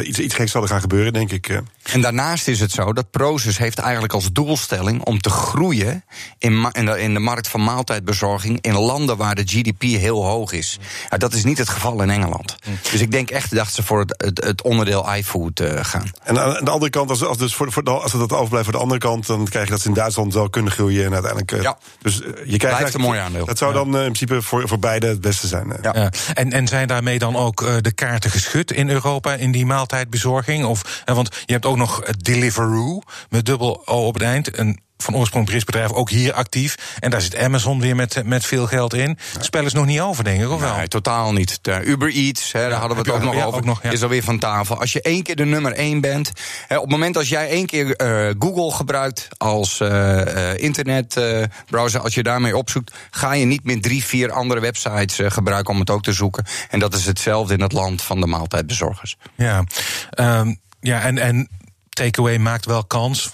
iets, 0.05 0.19
iets 0.19 0.35
geks 0.35 0.51
zouden 0.51 0.73
gaan 0.73 0.83
gebeuren, 0.83 1.13
denk 1.13 1.33
ik. 1.33 1.61
En 1.83 2.01
daarnaast 2.01 2.49
is 2.49 2.61
het 2.61 2.71
zo 2.71 2.93
dat 2.93 3.11
Proces 3.11 3.59
heeft 3.59 3.79
eigenlijk 3.79 4.13
als 4.13 4.33
doelstelling 4.33 5.05
om 5.05 5.21
te 5.21 5.31
groeien 5.31 6.05
in, 6.39 6.69
in, 6.73 6.85
de, 6.85 7.01
in 7.01 7.15
de 7.15 7.21
markt 7.21 7.49
van 7.49 7.65
maaltijdbezorging 7.65 8.59
in 8.61 8.75
landen 8.75 9.17
waar 9.17 9.35
de 9.35 9.43
GDP 9.47 9.83
heel 9.83 10.25
hoog 10.25 10.50
is. 10.53 10.79
Ja, 11.11 11.17
dat 11.17 11.33
is 11.33 11.45
niet 11.45 11.59
het 11.59 11.69
geval 11.69 12.03
in 12.03 12.11
Engeland. 12.11 12.57
Dus 12.91 13.01
ik 13.01 13.11
denk 13.11 13.31
echt 13.31 13.55
dat 13.55 13.69
ze 13.69 13.83
voor 13.83 13.99
het, 13.99 14.15
het, 14.17 14.45
het 14.45 14.63
onderdeel 14.63 15.15
iFood 15.15 15.61
uh, 15.61 15.79
gaan. 15.83 16.11
En 16.23 16.39
aan 16.39 16.65
de 16.65 16.71
andere 16.71 16.91
kant, 16.91 17.11
als, 17.11 17.25
als, 17.25 17.39
dus 17.39 17.55
voor, 17.55 17.73
voor, 17.73 17.91
als 17.91 18.13
het 18.13 18.21
dat 18.21 18.33
overblijft 18.33 18.65
voor 18.65 18.75
de 18.77 18.83
andere 18.83 19.01
kant, 19.01 19.27
dan 19.27 19.45
krijg 19.45 19.65
je 19.65 19.71
dat 19.71 19.81
ze 19.81 19.89
in 19.89 19.95
Duitsland 19.95 20.35
wel 20.35 20.51
kunnen 20.51 20.73
groeien. 20.73 21.05
En 21.05 21.13
uiteindelijk. 21.13 21.53
Uh, 21.53 21.63
ja. 21.63 21.79
Dus 22.03 22.21
uh, 22.21 22.27
je 22.47 22.57
krijgt 22.57 22.79
Blijft 22.79 22.95
een 22.95 23.01
mooi 23.01 23.19
aandeel. 23.19 23.45
Dat 23.45 23.59
zou 23.59 23.73
dan 23.73 23.87
in 23.87 23.93
principe 23.93 24.43
voor, 24.43 24.69
voor 24.69 24.79
beide 24.79 25.07
het 25.07 25.21
beste 25.21 25.47
zijn. 25.47 25.73
Ja. 25.83 25.93
ja. 25.95 26.11
En, 26.35 26.53
en 26.53 26.69
zijn 26.69 26.89
daarmee 26.89 27.19
dan 27.19 27.37
ook 27.37 27.83
de 27.83 27.93
kaarten 27.93 28.31
geschud 28.31 28.73
in 28.73 28.91
Europa 28.91 29.35
in 29.35 29.53
die 29.53 29.67
maaltijdbezorging? 29.67 30.65
Of, 30.65 31.03
want 31.05 31.37
je 31.47 31.53
hebt 31.53 31.67
ook 31.67 31.77
nog 31.77 32.01
Deliveroo 32.01 33.03
met 33.29 33.47
dubbel 33.47 33.83
O 33.85 34.07
op 34.07 34.15
het 34.15 34.23
eind. 34.23 34.59
Een 34.59 34.81
van 35.03 35.15
oorsprong 35.15 35.45
Brits 35.45 35.65
bedrijf 35.65 35.93
ook 35.93 36.11
hier 36.11 36.33
actief. 36.33 36.75
En 36.99 37.11
daar 37.11 37.21
zit 37.21 37.37
Amazon 37.37 37.81
weer 37.81 37.97
met, 37.97 38.23
met 38.25 38.47
veel 38.47 38.67
geld 38.67 38.95
in. 38.95 39.19
Het 39.33 39.45
spel 39.45 39.65
is 39.65 39.73
nog 39.73 39.87
niet 39.87 40.01
over, 40.01 40.25
denk 40.25 40.43
ik, 40.43 40.51
of 40.51 40.61
wel? 40.61 40.77
Nee, 40.77 40.89
totaal 40.89 41.33
niet. 41.33 41.59
De 41.63 41.83
Uber 41.85 42.13
Eats, 42.13 42.53
hè, 42.53 42.69
daar 42.69 42.79
hadden 42.79 42.97
we 42.97 43.03
het 43.03 43.13
ook 43.13 43.23
nog 43.23 43.35
ja, 43.35 43.45
over, 43.45 43.59
ook 43.59 43.65
nog, 43.65 43.83
ja. 43.83 43.91
is 43.91 44.03
alweer 44.03 44.23
van 44.23 44.39
tafel. 44.39 44.81
Als 44.81 44.93
je 44.93 45.03
één 45.03 45.23
keer 45.23 45.37
de 45.37 45.45
nummer 45.45 45.73
één 45.73 46.01
bent... 46.01 46.29
Op 46.69 46.81
het 46.81 46.91
moment 46.91 47.17
als 47.17 47.29
jij 47.29 47.49
één 47.49 47.67
keer 47.67 48.03
uh, 48.03 48.35
Google 48.39 48.71
gebruikt 48.71 49.29
als 49.37 49.81
uh, 49.81 50.59
internetbrowser... 50.59 52.01
als 52.01 52.15
je 52.15 52.23
daarmee 52.23 52.57
opzoekt, 52.57 52.95
ga 53.11 53.33
je 53.33 53.45
niet 53.45 53.65
meer 53.65 53.81
drie, 53.81 54.05
vier 54.05 54.33
andere 54.33 54.61
websites 54.61 55.19
gebruiken... 55.23 55.75
om 55.75 55.81
het 55.81 55.91
ook 55.91 56.03
te 56.03 56.13
zoeken. 56.13 56.45
En 56.71 56.79
dat 56.79 56.95
is 56.95 57.07
hetzelfde 57.07 57.55
in 57.55 57.63
het 57.63 57.73
land 57.73 58.03
van 58.03 58.21
de 58.21 58.27
maaltijdbezorgers. 58.27 59.17
Ja, 59.37 59.65
um, 60.19 60.61
ja 60.81 61.01
en... 61.03 61.19
en 61.19 61.49
Takeaway 61.91 62.39
maakt 62.39 62.65
wel 62.65 62.85
kans. 62.85 63.31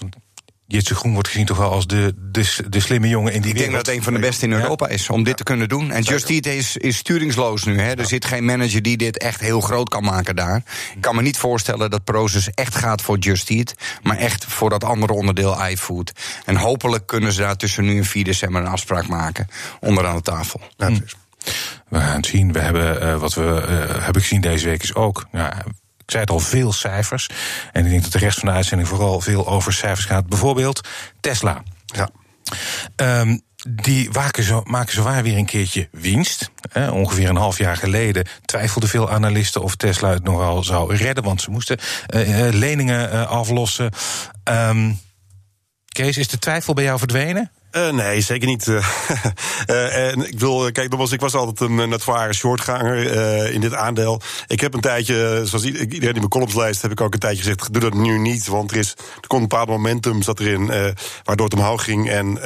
Jitse 0.67 0.95
Groen 0.95 1.13
wordt 1.13 1.27
gezien 1.27 1.45
toch 1.45 1.57
wel 1.57 1.71
als 1.71 1.87
de, 1.87 2.13
de, 2.31 2.55
de 2.69 2.79
slimme 2.79 3.07
jongen 3.07 3.33
in 3.33 3.41
die 3.41 3.51
Ik 3.51 3.57
denk 3.57 3.71
dat 3.71 3.85
het 3.85 3.95
een 3.95 4.03
van 4.03 4.13
de 4.13 4.19
beste 4.19 4.45
in 4.45 4.51
Europa 4.51 4.87
is 4.87 5.09
om 5.09 5.23
dit 5.23 5.37
te 5.37 5.43
kunnen 5.43 5.69
doen. 5.69 5.91
En 5.91 6.01
Just 6.01 6.29
Eat 6.29 6.45
is, 6.45 6.77
is 6.77 6.97
sturingsloos 6.97 7.63
nu. 7.63 7.79
Hè. 7.79 7.93
Er 7.93 8.05
zit 8.05 8.25
geen 8.25 8.45
manager 8.45 8.81
die 8.81 8.97
dit 8.97 9.17
echt 9.17 9.39
heel 9.39 9.61
groot 9.61 9.89
kan 9.89 10.03
maken 10.03 10.35
daar. 10.35 10.63
Ik 10.95 11.01
kan 11.01 11.15
me 11.15 11.21
niet 11.21 11.37
voorstellen 11.37 11.89
dat 11.89 12.03
Proces 12.03 12.49
echt 12.49 12.75
gaat 12.75 13.01
voor 13.01 13.17
Just 13.17 13.49
Eat. 13.49 13.73
Maar 14.03 14.17
echt 14.17 14.45
voor 14.45 14.69
dat 14.69 14.83
andere 14.83 15.13
onderdeel 15.13 15.67
iFood. 15.67 16.11
En 16.45 16.55
hopelijk 16.55 17.07
kunnen 17.07 17.31
ze 17.31 17.41
daar 17.41 17.57
tussen 17.57 17.85
nu 17.85 17.97
en 17.97 18.05
4 18.05 18.23
december 18.23 18.61
een 18.61 18.67
afspraak 18.67 19.07
maken. 19.07 19.47
Onderaan 19.79 20.15
de 20.15 20.21
tafel. 20.21 20.61
Ja, 20.77 20.89
we 21.87 21.99
gaan 21.99 22.15
het 22.15 22.25
zien. 22.25 22.51
We 22.51 22.59
hebben, 22.59 23.03
uh, 23.03 23.19
wat 23.19 23.33
we 23.33 23.41
uh, 23.41 24.03
hebben 24.03 24.21
gezien 24.21 24.41
deze 24.41 24.65
week 24.65 24.83
is 24.83 24.95
ook... 24.95 25.27
Ja, 25.31 25.63
ik 26.07 26.13
zei 26.13 26.23
het 26.23 26.31
al, 26.31 26.39
veel 26.39 26.73
cijfers. 26.73 27.29
En 27.71 27.85
ik 27.85 27.91
denk 27.91 28.03
dat 28.03 28.11
de 28.11 28.17
rest 28.17 28.39
van 28.39 28.47
de 28.47 28.55
uitzending 28.55 28.89
vooral 28.89 29.21
veel 29.21 29.47
over 29.47 29.73
cijfers 29.73 30.05
gaat. 30.05 30.27
Bijvoorbeeld 30.27 30.87
Tesla. 31.19 31.63
Ja. 31.85 32.09
Um, 33.19 33.41
die 33.69 34.09
maken 34.11 34.43
zo, 34.43 34.61
maken 34.63 34.93
zo 34.93 35.03
waar 35.03 35.23
weer 35.23 35.37
een 35.37 35.45
keertje 35.45 35.87
winst. 35.91 36.51
Eh, 36.71 36.93
ongeveer 36.93 37.29
een 37.29 37.35
half 37.35 37.57
jaar 37.57 37.77
geleden 37.77 38.27
twijfelden 38.45 38.89
veel 38.89 39.09
analisten 39.09 39.61
of 39.61 39.75
Tesla 39.75 40.09
het 40.09 40.23
nog 40.23 40.37
wel 40.37 40.63
zou 40.63 40.95
redden, 40.95 41.23
want 41.23 41.41
ze 41.41 41.51
moesten 41.51 41.79
uh, 42.15 42.47
leningen 42.51 43.13
uh, 43.13 43.27
aflossen. 43.27 43.91
Um, 44.43 44.99
Kees, 45.87 46.17
is 46.17 46.27
de 46.27 46.39
twijfel 46.39 46.73
bij 46.73 46.83
jou 46.83 46.99
verdwenen? 46.99 47.51
Uh, 47.71 47.89
nee, 47.89 48.21
zeker 48.21 48.47
niet. 48.47 48.67
Uh, 48.67 48.85
en 50.09 50.27
ik 50.27 50.39
wil, 50.39 50.71
kijk, 50.71 50.93
ik 50.93 51.19
was 51.19 51.33
altijd 51.33 51.59
een 51.59 51.89
notoire 51.89 52.33
shortganger 52.33 52.97
in 53.53 53.61
dit 53.61 53.73
aandeel. 53.73 54.21
Ik 54.47 54.59
heb 54.59 54.73
een 54.73 54.81
tijdje, 54.81 55.41
zoals 55.43 55.65
iedereen 55.65 55.99
die 55.99 56.13
mijn 56.13 56.27
columns 56.27 56.55
leest, 56.55 56.81
heb 56.81 56.91
ik 56.91 57.01
ook 57.01 57.13
een 57.13 57.19
tijdje 57.19 57.43
gezegd: 57.43 57.73
doe 57.73 57.81
dat 57.81 57.93
nu 57.93 58.17
niet. 58.17 58.47
Want 58.47 58.71
er, 58.71 58.77
is, 58.77 58.91
er 59.21 59.27
komt 59.27 59.41
een 59.41 59.47
bepaald 59.47 59.69
momentum 59.69 60.21
zat 60.21 60.39
erin, 60.39 60.65
waardoor 61.23 61.45
het 61.45 61.55
omhoog 61.59 61.83
ging. 61.83 62.09
En 62.09 62.39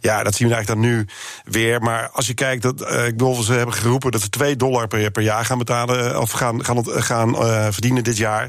ja, 0.00 0.22
dat 0.22 0.34
zien 0.34 0.48
we 0.48 0.54
eigenlijk 0.54 0.66
dan 0.66 0.80
nu 0.80 1.06
weer. 1.44 1.80
Maar 1.80 2.08
als 2.12 2.26
je 2.26 2.34
kijkt, 2.34 2.62
dat, 2.62 2.80
ik 2.80 3.16
bedoel, 3.16 3.42
ze 3.42 3.52
hebben 3.52 3.74
geroepen 3.74 4.10
dat 4.10 4.20
ze 4.20 4.28
2 4.28 4.56
dollar 4.56 4.86
per, 4.86 5.10
per 5.10 5.22
jaar 5.22 5.44
gaan 5.44 5.58
betalen, 5.58 6.20
of 6.20 6.30
gaan, 6.30 6.64
gaan, 6.64 6.84
gaan 6.86 7.34
verdienen 7.72 8.04
dit 8.04 8.16
jaar. 8.16 8.48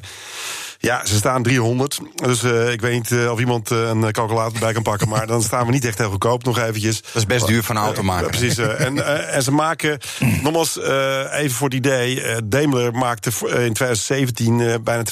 Ja, 0.77 1.05
ze 1.05 1.15
staan 1.15 1.43
300. 1.43 1.99
Dus 2.15 2.43
uh, 2.43 2.71
ik 2.71 2.81
weet 2.81 2.93
niet 2.93 3.11
uh, 3.11 3.31
of 3.31 3.39
iemand 3.39 3.71
uh, 3.71 3.87
een 3.87 4.11
calculator 4.11 4.59
bij 4.59 4.73
kan 4.73 4.83
pakken. 4.83 5.09
Maar 5.09 5.27
dan 5.27 5.43
staan 5.43 5.65
we 5.65 5.71
niet 5.71 5.85
echt 5.85 5.97
heel 5.97 6.09
goedkoop 6.09 6.43
nog 6.43 6.59
eventjes. 6.59 7.01
Dat 7.01 7.15
is 7.15 7.25
best 7.25 7.47
duur 7.47 7.63
van 7.63 7.75
een 7.75 7.81
auto 7.81 8.03
maken. 8.03 8.27
precies. 8.27 8.57
en, 8.57 9.27
en 9.33 9.43
ze 9.43 9.51
maken, 9.51 9.99
nogmaals, 10.41 10.79
even 11.31 11.51
voor 11.51 11.67
het 11.67 11.77
idee. 11.77 12.23
Daimler 12.45 12.93
maakte 12.93 13.29
in 13.39 13.73
2017 13.73 14.83
bijna 14.83 15.03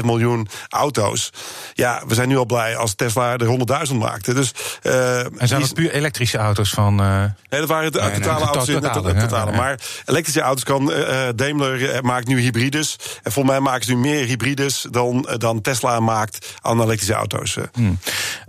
2,5 0.00 0.04
miljoen 0.04 0.48
auto's. 0.68 1.30
Ja, 1.74 2.02
we 2.06 2.14
zijn 2.14 2.28
nu 2.28 2.36
al 2.36 2.46
blij 2.46 2.76
als 2.76 2.94
Tesla 2.94 3.36
er 3.36 3.86
100.000 3.88 3.94
maakte. 3.94 4.34
Dus, 4.34 4.52
en 4.82 5.48
zijn 5.48 5.60
dat 5.60 5.74
puur 5.74 5.90
elektrische 5.90 6.38
auto's 6.38 6.70
van... 6.70 6.94
Nee, 6.94 7.60
dat 7.60 7.68
waren 7.68 7.92
de, 7.92 8.00
nee, 8.00 8.10
totale 8.10 8.44
auto's. 8.44 8.66
Totale, 8.66 8.94
totale, 8.94 9.20
totale. 9.20 9.52
Maar 9.56 9.80
elektrische 10.04 10.40
auto's 10.40 10.64
kan... 10.64 10.92
Daimler 11.36 12.04
maakt 12.04 12.26
nu 12.26 12.40
hybrides. 12.40 12.96
En 13.22 13.32
volgens 13.32 13.54
mij 13.54 13.64
maken 13.64 13.84
ze 13.84 13.94
nu 13.94 13.98
meer 13.98 14.24
hybrides 14.64 14.86
dan, 14.90 15.28
eh, 15.28 15.38
dan 15.38 15.60
Tesla 15.60 16.00
maakt 16.00 16.54
aan 16.60 16.82
elektrische 16.82 17.14
auto's. 17.14 17.56
Eh. 17.56 17.64
Hmm. 17.72 17.98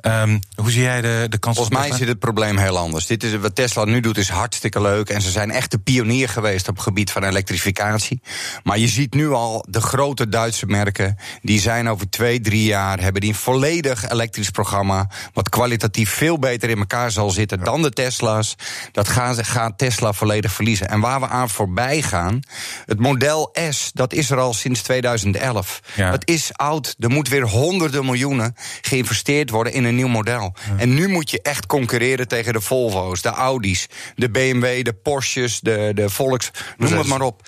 Um, 0.01 0.39
hoe 0.55 0.71
zie 0.71 0.81
jij 0.81 1.01
de, 1.01 1.25
de 1.29 1.37
kans? 1.37 1.55
Volgens 1.57 1.77
mij 1.77 1.97
zit 1.97 2.07
het 2.07 2.19
probleem 2.19 2.57
heel 2.57 2.77
anders. 2.77 3.05
Dit 3.07 3.23
is, 3.23 3.35
wat 3.35 3.55
Tesla 3.55 3.85
nu 3.85 3.99
doet 3.99 4.17
is 4.17 4.29
hartstikke 4.29 4.81
leuk. 4.81 5.09
En 5.09 5.21
ze 5.21 5.31
zijn 5.31 5.51
echt 5.51 5.71
de 5.71 5.77
pionier 5.77 6.29
geweest 6.29 6.67
op 6.67 6.75
het 6.75 6.83
gebied 6.83 7.11
van 7.11 7.23
elektrificatie. 7.23 8.21
Maar 8.63 8.77
je 8.77 8.87
ziet 8.87 9.13
nu 9.13 9.31
al 9.31 9.65
de 9.69 9.81
grote 9.81 10.29
Duitse 10.29 10.65
merken. 10.65 11.17
Die 11.41 11.59
zijn 11.59 11.89
over 11.89 12.09
twee, 12.09 12.41
drie 12.41 12.63
jaar. 12.63 12.99
hebben 12.99 13.21
die 13.21 13.29
een 13.29 13.35
volledig 13.35 14.09
elektrisch 14.09 14.49
programma. 14.49 15.09
Wat 15.33 15.49
kwalitatief 15.49 16.09
veel 16.09 16.39
beter 16.39 16.69
in 16.69 16.77
elkaar 16.77 17.11
zal 17.11 17.29
zitten 17.29 17.63
dan 17.63 17.81
de 17.81 17.89
Tesla's. 17.89 18.55
Dat 18.91 19.07
gaat, 19.07 19.47
gaat 19.47 19.77
Tesla 19.77 20.13
volledig 20.13 20.51
verliezen. 20.51 20.89
En 20.89 20.99
waar 20.99 21.19
we 21.19 21.27
aan 21.27 21.49
voorbij 21.49 22.01
gaan. 22.01 22.39
Het 22.85 22.99
model 22.99 23.55
S, 23.69 23.91
dat 23.93 24.13
is 24.13 24.29
er 24.29 24.39
al 24.39 24.53
sinds 24.53 24.81
2011. 24.81 25.81
Ja. 25.95 26.04
Het 26.11 26.27
is 26.29 26.49
oud. 26.53 26.95
Er 26.99 27.09
moet 27.09 27.29
weer 27.29 27.43
honderden 27.43 28.05
miljoenen 28.05 28.55
geïnvesteerd 28.81 29.49
worden 29.49 29.73
in 29.73 29.83
een 29.83 29.95
nieuw 29.95 30.07
model. 30.07 30.53
En 30.77 30.93
nu 30.93 31.07
moet 31.07 31.29
je 31.29 31.41
echt 31.41 31.65
concurreren 31.65 32.27
tegen 32.27 32.53
de 32.53 32.61
Volvo's, 32.61 33.21
de 33.21 33.29
Audi's, 33.29 33.87
de 34.15 34.29
BMW, 34.29 34.83
de 34.83 34.93
Porsches, 34.93 35.59
de, 35.59 35.91
de 35.93 36.09
Volks. 36.09 36.51
Noem 36.77 36.97
het 36.97 37.07
maar 37.07 37.21
op. 37.21 37.41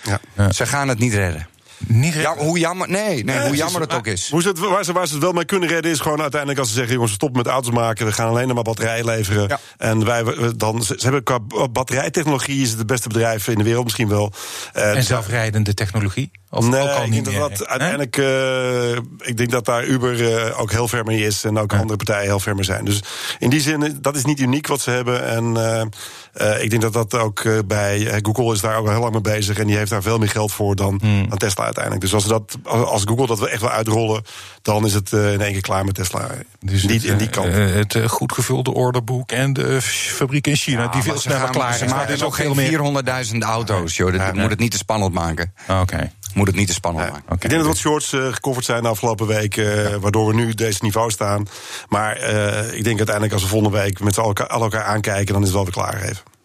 Ze 0.50 0.66
gaan 0.66 0.88
het 0.88 0.98
niet 0.98 1.14
redden. 1.14 1.48
Niet 1.86 2.14
ja, 2.14 2.36
hoe 2.36 2.58
jammer, 2.58 2.88
nee, 2.88 3.24
nee, 3.24 3.40
hoe 3.40 3.56
jammer 3.56 3.80
het 3.80 3.94
ook 3.94 4.06
is. 4.06 4.30
Hoe 4.30 4.42
ze 4.42 4.48
het, 4.48 4.58
waar, 4.58 4.84
ze, 4.84 4.92
waar 4.92 5.06
ze 5.06 5.12
het 5.12 5.22
wel 5.22 5.32
mee 5.32 5.44
kunnen 5.44 5.68
redden 5.68 5.90
is 5.90 6.00
gewoon 6.00 6.20
uiteindelijk 6.20 6.60
als 6.60 6.68
ze 6.68 6.74
zeggen: 6.74 6.94
jongens, 6.94 7.12
stop 7.12 7.36
met 7.36 7.46
auto's 7.46 7.72
maken, 7.72 8.06
we 8.06 8.12
gaan 8.12 8.28
alleen 8.28 8.46
nog 8.46 8.54
maar 8.54 8.64
batterijen 8.64 9.04
leveren. 9.04 9.58
En 9.76 10.04
wij 10.04 10.24
dan, 10.56 10.82
ze, 10.82 10.96
hebben 10.98 11.22
qua 11.22 11.38
batterijtechnologie 11.70 12.62
is 12.62 12.70
het 12.70 12.78
het 12.78 12.86
beste 12.86 13.08
bedrijf 13.08 13.48
in 13.48 13.58
de 13.58 13.64
wereld 13.64 13.84
misschien 13.84 14.08
wel. 14.08 14.32
Uh, 14.76 14.96
en 14.96 15.02
zelfrijdende 15.02 15.74
technologie? 15.74 16.30
Of 16.50 16.68
nee, 16.68 16.80
ook 16.80 16.88
al 16.88 17.02
ik 17.02 17.10
niet 17.10 17.24
denk 17.24 17.36
meer, 17.36 17.48
dat, 17.48 17.58
dat 17.58 17.66
uiteindelijk, 17.66 18.16
uh, 18.16 18.92
ik 19.18 19.36
denk 19.36 19.50
dat 19.50 19.64
daar 19.64 19.84
Uber 19.84 20.20
uh, 20.20 20.60
ook 20.60 20.70
heel 20.70 20.88
ver 20.88 21.04
mee 21.04 21.24
is 21.24 21.44
en 21.44 21.58
ook 21.58 21.72
andere 21.72 21.96
partijen 21.96 22.24
heel 22.24 22.40
ver 22.40 22.54
mee 22.54 22.64
zijn. 22.64 22.84
Dus 22.84 23.02
in 23.38 23.50
die 23.50 23.60
zin, 23.60 23.98
dat 24.00 24.16
is 24.16 24.24
niet 24.24 24.40
uniek 24.40 24.66
wat 24.66 24.80
ze 24.80 24.90
hebben. 24.90 25.26
En 25.26 25.44
uh, 26.40 26.62
ik 26.62 26.70
denk 26.70 26.82
dat 26.82 26.92
dat 26.92 27.14
ook 27.14 27.66
bij 27.66 28.20
Google 28.22 28.52
is 28.52 28.60
daar 28.60 28.76
ook 28.76 28.86
al 28.86 28.92
heel 28.92 29.00
lang 29.00 29.12
mee 29.12 29.20
bezig 29.20 29.58
en 29.58 29.66
die 29.66 29.76
heeft 29.76 29.90
daar 29.90 30.02
veel 30.02 30.18
meer 30.18 30.28
geld 30.28 30.52
voor 30.52 30.76
dan, 30.76 30.98
hmm. 31.00 31.28
dan 31.28 31.38
Tesla 31.38 31.67
uiteindelijk. 31.74 32.04
Dus 32.04 32.14
als, 32.14 32.24
dat, 32.24 32.58
als 32.64 33.02
Google 33.04 33.26
dat 33.26 33.38
we 33.38 33.48
echt 33.48 33.60
wel 33.60 33.70
uitrollen, 33.70 34.22
dan 34.62 34.84
is 34.84 34.94
het 34.94 35.12
in 35.12 35.40
één 35.40 35.52
keer 35.52 35.60
klaar 35.60 35.84
met 35.84 35.94
Tesla. 35.94 36.28
Dus 36.60 36.82
niet 36.82 37.04
in 37.04 37.16
die 37.16 37.28
kant. 37.28 37.52
het 37.52 37.96
goed 38.06 38.32
gevulde 38.32 38.74
orderboek 38.74 39.32
en 39.32 39.52
de 39.52 39.82
fabriek 39.82 40.46
in 40.46 40.56
China, 40.56 40.82
ja, 40.82 40.88
die 40.88 41.02
veel 41.02 41.18
sneller 41.18 41.50
klaar 41.50 41.74
zijn. 41.74 41.90
Maar 41.90 42.08
er 42.08 42.14
is 42.14 42.22
ook 42.22 42.34
geen 42.34 43.26
400.000 43.32 43.38
auto's, 43.38 43.96
joh. 43.96 44.12
Dat 44.12 44.34
moet 44.34 44.50
het 44.50 44.58
niet 44.58 44.70
te 44.70 44.76
spannend 44.76 45.14
maken. 45.14 45.52
Oké 45.80 46.10
moet 46.38 46.46
het 46.46 46.56
niet 46.56 46.66
te 46.66 46.72
spannend 46.72 47.04
maken. 47.04 47.22
Okay. 47.22 47.38
Ik 47.40 47.48
denk 47.48 47.62
dat 47.62 47.66
wat 47.66 47.76
shorts 47.76 48.12
uh, 48.12 48.32
gecoverd 48.32 48.64
zijn 48.64 48.82
de 48.82 48.88
afgelopen 48.88 49.26
week, 49.26 49.56
uh, 49.56 49.94
waardoor 49.94 50.26
we 50.26 50.34
nu 50.34 50.54
deze 50.54 50.78
niveau 50.82 51.10
staan. 51.10 51.46
Maar 51.88 52.20
uh, 52.20 52.72
ik 52.72 52.84
denk 52.84 52.96
uiteindelijk 52.96 53.32
als 53.32 53.42
we 53.42 53.48
volgende 53.48 53.78
week 53.78 54.00
met 54.00 54.14
z'n 54.14 54.20
elkaar, 54.20 54.46
elkaar 54.46 54.84
aankijken, 54.84 55.32
dan 55.32 55.42
is 55.42 55.48
het 55.48 55.56
wel 55.56 55.64
weer 55.64 55.72
klaar 55.72 56.02
even. 56.02 56.37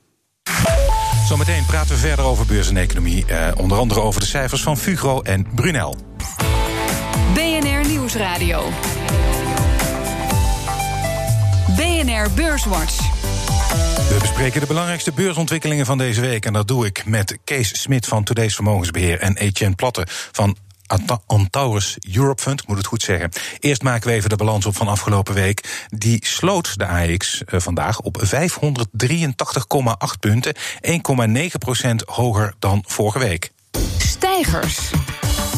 Zometeen 1.27 1.65
praten 1.65 1.95
we 1.95 2.01
verder 2.01 2.25
over 2.25 2.45
beurs 2.45 2.69
en 2.69 2.77
economie. 2.77 3.25
onder 3.57 3.77
andere 3.77 4.01
over 4.01 4.21
de 4.21 4.27
cijfers 4.27 4.61
van 4.61 4.77
Fugro 4.77 5.21
en 5.21 5.47
Brunel. 5.55 5.97
BNR 7.33 7.87
Nieuwsradio. 7.87 8.69
BNR 11.75 12.31
Beurswatch. 12.35 12.97
We 14.09 14.17
bespreken 14.21 14.61
de 14.61 14.67
belangrijkste 14.67 15.11
beursontwikkelingen 15.11 15.85
van 15.85 15.97
deze 15.97 16.21
week. 16.21 16.45
En 16.45 16.53
dat 16.53 16.67
doe 16.67 16.85
ik 16.85 17.05
met 17.05 17.37
Kees 17.43 17.81
Smit 17.81 18.05
van 18.05 18.23
Today's 18.23 18.55
Vermogensbeheer 18.55 19.19
en 19.19 19.37
Etienne 19.37 19.75
Platte 19.75 20.07
van 20.31 20.57
Antaurus 21.25 21.97
Europe 22.13 22.41
Fund, 22.41 22.67
moet 22.67 22.77
het 22.77 22.85
goed 22.85 23.01
zeggen. 23.01 23.29
Eerst 23.59 23.83
maken 23.83 24.07
we 24.07 24.13
even 24.13 24.29
de 24.29 24.35
balans 24.35 24.65
op 24.65 24.75
van 24.75 24.87
afgelopen 24.87 25.33
week. 25.33 25.87
Die 25.89 26.25
sloot 26.25 26.77
de 26.77 26.87
AX 26.87 27.43
eh, 27.43 27.59
vandaag 27.59 27.99
op 27.99 28.23
583,8 28.25 30.19
punten, 30.19 30.55
1,9% 30.81 31.95
hoger 32.05 32.53
dan 32.59 32.83
vorige 32.87 33.19
week. 33.19 33.51
Stijgers. 33.97 34.91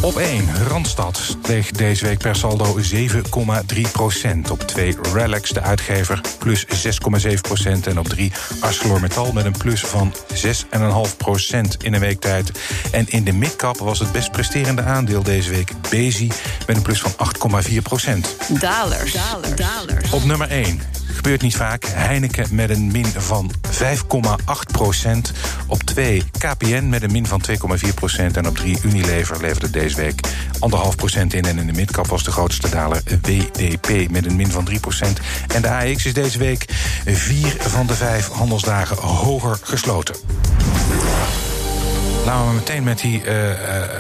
Op 0.02 0.18
1, 0.18 0.68
Randstad 0.68 1.18
steeg 1.18 1.72
deze 1.72 2.06
week 2.06 2.18
per 2.18 2.36
saldo 2.36 2.78
7,3 2.94 3.82
procent. 3.92 4.52
Op 4.52 4.62
2, 4.62 4.96
Relax, 5.14 5.50
de 5.50 5.62
uitgever, 5.62 6.22
plus 6.40 6.66
6,7 6.66 7.42
procent. 7.42 7.88
En 7.88 8.00
op 8.00 8.08
3, 8.08 8.32
ArcelorMittal 8.60 9.32
met 9.32 9.46
een 9.46 9.58
plus 9.58 9.82
van 9.82 10.14
6,5 10.34 11.18
procent 11.18 11.84
in 11.84 11.94
een 11.94 12.00
week 12.00 12.20
tijd. 12.20 12.52
En 12.92 13.10
in 13.10 13.24
de 13.24 13.34
midcap 13.34 13.78
was 13.78 14.00
het 14.00 14.12
best 14.12 14.32
presterende 14.32 14.82
aandeel 14.82 15.24
deze 15.24 15.50
week 15.50 15.72
Bezi 15.90 16.32
met 16.68 16.75
een 16.75 16.82
plus 16.82 17.02
van 17.02 17.12
8,4 17.70 17.78
procent. 17.84 18.36
Dalers. 18.60 19.12
Dalers. 19.12 19.56
Dalers. 19.56 20.12
Op 20.12 20.24
nummer 20.24 20.50
1, 20.50 20.82
Gebeurt 21.25 21.44
niet 21.44 21.55
vaak. 21.55 21.86
Heineken 21.86 22.55
met 22.55 22.70
een 22.70 22.91
min 22.91 23.05
van 23.05 23.51
5,8 23.72 24.72
procent. 24.72 25.32
Op 25.67 25.84
2 25.84 26.24
KPN 26.38 26.89
met 26.89 27.03
een 27.03 27.12
min 27.12 27.25
van 27.27 27.41
2,4 27.88 27.94
procent. 27.96 28.38
En 28.38 28.48
op 28.48 28.55
3 28.55 28.79
Unilever 28.84 29.41
leverde 29.41 29.70
deze 29.70 29.96
week 29.96 30.27
1,5 30.27 30.96
procent 30.96 31.34
in. 31.34 31.46
En 31.46 31.58
in 31.58 31.67
de 31.67 31.74
midcap 31.74 32.08
was 32.08 32.24
de 32.24 32.32
grootste 32.32 32.70
daler 32.70 33.01
WDP 33.22 34.10
met 34.10 34.25
een 34.25 34.36
min 34.36 34.51
van 34.51 34.65
3 34.65 34.79
procent. 34.79 35.20
En 35.48 35.62
de 35.62 35.70
AX 35.70 36.05
is 36.05 36.13
deze 36.13 36.38
week 36.38 36.65
4 37.05 37.55
van 37.60 37.88
de 37.88 37.94
5 37.94 38.27
handelsdagen 38.27 38.98
hoger 38.98 39.58
gesloten. 39.62 40.15
Laten 42.25 42.48
we 42.48 42.53
meteen 42.53 42.84
met 42.84 43.00
die 43.00 43.24
uh, 43.24 43.51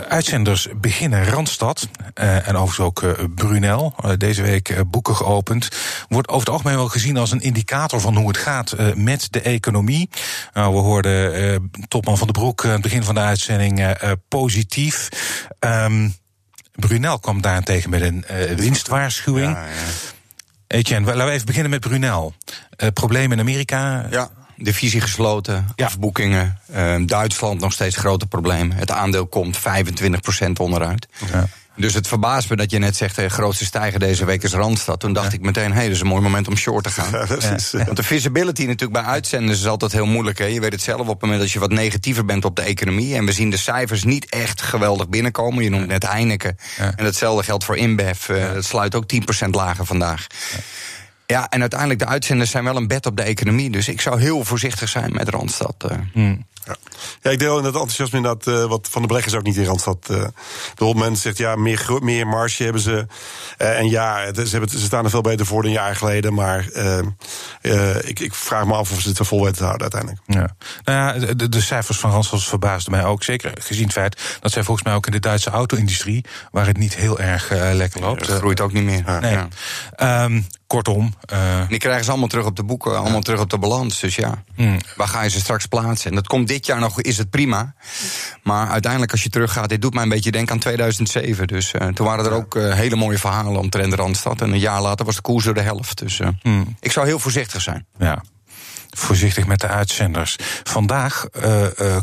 uitzenders 0.01 0.67
beginnen. 0.75 1.25
Randstad 1.25 1.87
uh, 2.15 2.47
en 2.47 2.55
overigens 2.55 2.79
ook 2.79 3.33
Brunel. 3.35 3.95
deze 4.17 4.41
week 4.41 4.83
boeken 4.87 5.15
geopend. 5.15 5.69
Wordt 6.09 6.27
over 6.27 6.39
het 6.39 6.49
algemeen 6.49 6.75
wel 6.75 6.87
gezien 6.87 7.17
als 7.17 7.31
een 7.31 7.41
indicator 7.41 8.01
van 8.01 8.15
hoe 8.15 8.27
het 8.27 8.37
gaat 8.37 8.75
met 8.95 9.27
de 9.31 9.41
economie. 9.41 10.09
Nou, 10.53 10.73
we 10.73 10.79
hoorden 10.79 11.71
topman 11.87 12.17
van 12.17 12.27
de 12.27 12.33
Broek 12.33 12.65
aan 12.65 12.71
het 12.71 12.81
begin 12.81 13.03
van 13.03 13.15
de 13.15 13.21
uitzending 13.21 13.95
positief. 14.27 15.09
Um, 15.59 16.15
Brunel 16.71 17.19
kwam 17.19 17.41
daarentegen 17.41 17.89
met 17.89 18.01
een 18.01 18.25
winstwaarschuwing. 18.55 19.53
Ja, 19.53 19.65
ja. 19.65 19.71
Etienne, 20.67 21.05
laten 21.05 21.25
we 21.25 21.31
even 21.31 21.45
beginnen 21.45 21.71
met 21.71 21.79
Brunel. 21.79 22.33
probleem 22.93 23.31
in 23.31 23.39
Amerika. 23.39 24.07
Ja 24.09 24.29
divisie 24.57 25.01
gesloten, 25.01 25.67
ja. 25.75 25.85
afboekingen. 25.85 26.59
Uh, 26.75 26.95
Duitsland 27.05 27.59
nog 27.59 27.73
steeds 27.73 27.95
grote 27.95 28.25
problemen. 28.25 28.77
Het 28.77 28.91
aandeel 28.91 29.27
komt 29.27 29.57
25% 29.57 29.61
onderuit. 30.57 31.07
Ja. 31.31 31.47
Dus 31.77 31.93
het 31.93 32.07
verbaast 32.07 32.49
me 32.49 32.55
dat 32.55 32.71
je 32.71 32.77
net 32.77 32.95
zegt, 32.95 33.15
de 33.15 33.29
grootste 33.29 33.65
stijger 33.65 33.99
deze 33.99 34.25
week 34.25 34.43
is 34.43 34.53
Randstad. 34.53 34.99
Toen 34.99 35.13
dacht 35.13 35.33
ik 35.33 35.41
meteen, 35.41 35.71
hé, 35.71 35.75
hey, 35.75 35.83
dat 35.83 35.95
is 35.95 36.01
een 36.01 36.07
mooi 36.07 36.21
moment 36.21 36.47
om 36.47 36.55
short 36.57 36.83
te 36.83 36.89
gaan. 36.89 37.13
Ja, 37.71 37.83
Want 37.85 37.97
de 37.97 38.03
visibility 38.03 38.65
natuurlijk 38.65 39.03
bij 39.03 39.11
uitzenders 39.11 39.59
is 39.59 39.67
altijd 39.67 39.91
heel 39.91 40.05
moeilijk. 40.05 40.37
Hè. 40.37 40.45
Je 40.45 40.59
weet 40.59 40.71
het 40.71 40.81
zelf 40.81 40.99
op 40.99 41.07
het 41.07 41.21
moment 41.21 41.39
dat 41.39 41.51
je 41.51 41.59
wat 41.59 41.71
negatiever 41.71 42.25
bent 42.25 42.45
op 42.45 42.55
de 42.55 42.61
economie. 42.61 43.15
En 43.15 43.25
we 43.25 43.31
zien 43.31 43.49
de 43.49 43.57
cijfers 43.57 44.03
niet 44.03 44.29
echt 44.29 44.61
geweldig 44.61 45.09
binnenkomen. 45.09 45.63
Je 45.63 45.69
noemt 45.69 45.87
net 45.87 46.07
Heineken. 46.07 46.57
En 46.77 47.05
hetzelfde 47.05 47.43
geldt 47.43 47.63
voor 47.63 47.77
InBev. 47.77 48.29
Uh, 48.29 48.53
dat 48.53 48.65
sluit 48.65 48.95
ook 48.95 49.03
10% 49.45 49.49
lager 49.49 49.85
vandaag. 49.85 50.27
Ja, 51.27 51.49
en 51.49 51.61
uiteindelijk 51.61 51.99
de 51.99 52.05
uitzenders 52.05 52.51
zijn 52.51 52.63
wel 52.63 52.75
een 52.75 52.87
bed 52.87 53.05
op 53.05 53.17
de 53.17 53.23
economie. 53.23 53.69
Dus 53.69 53.87
ik 53.87 54.01
zou 54.01 54.19
heel 54.19 54.43
voorzichtig 54.43 54.89
zijn 54.89 55.13
met 55.13 55.29
Randstad. 55.29 55.75
Uh. 55.91 55.97
Hmm. 56.13 56.45
Ja. 56.65 56.75
ja, 57.21 57.31
ik 57.31 57.39
deel 57.39 57.57
in 57.57 57.63
het 57.63 57.73
enthousiasme 57.73 58.17
inderdaad 58.17 58.47
uh, 58.47 58.65
wat 58.65 58.87
van 58.91 59.01
de 59.01 59.07
beleggers 59.07 59.33
ook 59.35 59.43
niet 59.43 59.57
in 59.57 59.65
Randstad. 59.65 60.07
Uh, 60.11 60.23
de 60.75 60.93
mensen 60.95 61.17
zegt 61.17 61.37
ja, 61.37 61.55
meer, 61.55 61.99
meer 62.01 62.27
marge 62.27 62.63
hebben 62.63 62.81
ze. 62.81 63.07
Uh, 63.57 63.79
en 63.79 63.89
ja, 63.89 64.33
ze, 64.33 64.47
hebben, 64.49 64.69
ze 64.69 64.79
staan 64.79 65.03
er 65.03 65.09
veel 65.09 65.21
beter 65.21 65.45
voor 65.45 65.61
dan 65.61 65.71
een 65.71 65.77
jaar 65.77 65.95
geleden. 65.95 66.33
Maar 66.33 66.67
eh, 67.65 67.95
ik, 68.03 68.19
ik 68.19 68.33
vraag 68.33 68.65
me 68.65 68.73
af 68.73 68.91
of 68.91 69.01
ze 69.01 69.09
het 69.09 69.19
er 69.19 69.25
vol 69.25 69.41
weten 69.43 69.57
te 69.57 69.63
houden 69.63 69.91
uiteindelijk. 69.91 70.21
Ja. 70.27 70.55
Nou 70.83 71.19
ja, 71.19 71.33
de, 71.33 71.49
de 71.49 71.61
cijfers 71.61 71.97
van 71.97 72.11
Randstad 72.11 72.43
verbaasden 72.43 72.91
mij 72.91 73.03
ook. 73.03 73.23
Zeker 73.23 73.51
gezien 73.59 73.83
het 73.83 73.93
feit 73.93 74.37
dat 74.39 74.51
zij 74.51 74.63
volgens 74.63 74.85
mij 74.85 74.95
ook 74.95 75.05
in 75.05 75.11
de 75.11 75.19
Duitse 75.19 75.49
auto-industrie... 75.49 76.25
waar 76.51 76.67
het 76.67 76.77
niet 76.77 76.95
heel 76.95 77.19
erg 77.19 77.49
eh, 77.49 77.69
lekker 77.73 78.01
loopt. 78.01 78.27
Het 78.27 78.37
groeit 78.37 78.61
ook 78.61 78.73
niet 78.73 78.83
meer. 78.83 79.03
Nee. 79.21 79.31
Ja. 79.31 79.47
Ehm, 79.95 80.41
kortom, 80.67 81.15
eh, 81.25 81.67
Die 81.67 81.77
krijgen 81.77 82.03
ze 82.03 82.09
allemaal 82.09 82.27
terug 82.27 82.45
op 82.45 82.55
de 82.55 82.63
boeken, 82.63 82.97
allemaal 82.97 83.21
terug 83.21 83.39
op 83.39 83.49
de 83.49 83.57
balans. 83.57 83.99
Dus 83.99 84.15
ja, 84.15 84.43
Hmm. 84.55 84.79
waar 84.95 85.07
ga 85.07 85.21
je 85.21 85.29
ze 85.29 85.39
straks 85.39 85.65
plaatsen? 85.65 86.09
En 86.09 86.15
dat 86.15 86.27
komt 86.27 86.47
dit 86.55 86.65
jaar 86.65 86.79
nog, 86.79 87.01
is 87.01 87.17
het 87.17 87.29
prima. 87.29 87.73
Maar 88.43 88.69
uiteindelijk 88.69 89.11
als 89.11 89.23
je 89.23 89.29
teruggaat, 89.29 89.69
dit 89.69 89.81
doet 89.81 89.93
mij 89.93 90.03
een 90.03 90.09
beetje 90.09 90.31
denken 90.31 90.53
aan 90.53 90.59
2007. 90.59 91.47
Dus 91.47 91.71
eh, 91.71 91.87
toen 91.87 92.05
waren 92.05 92.25
er 92.25 92.31
ook 92.31 92.55
eh, 92.55 92.73
hele 92.73 92.95
mooie 92.95 93.17
verhalen 93.17 93.59
omtrent 93.59 93.89
de 93.89 93.95
Randstad. 93.95 94.41
En 94.41 94.51
een 94.51 94.59
jaar 94.59 94.81
later 94.81 95.05
was 95.05 95.15
de 95.15 95.21
koers 95.21 95.43
door 95.45 95.53
de 95.53 95.61
helft. 95.61 95.97
Dus 95.97 96.19
eh, 96.19 96.27
Hmm. 96.41 96.75
ik 96.79 96.91
zou 96.91 97.05
heel 97.05 97.19
voorzichtig 97.19 97.61
zijn. 97.61 97.85
ja. 97.97 98.23
Voorzichtig 98.97 99.45
met 99.47 99.59
de 99.61 99.67
uitzenders. 99.67 100.35
Vandaag 100.63 101.25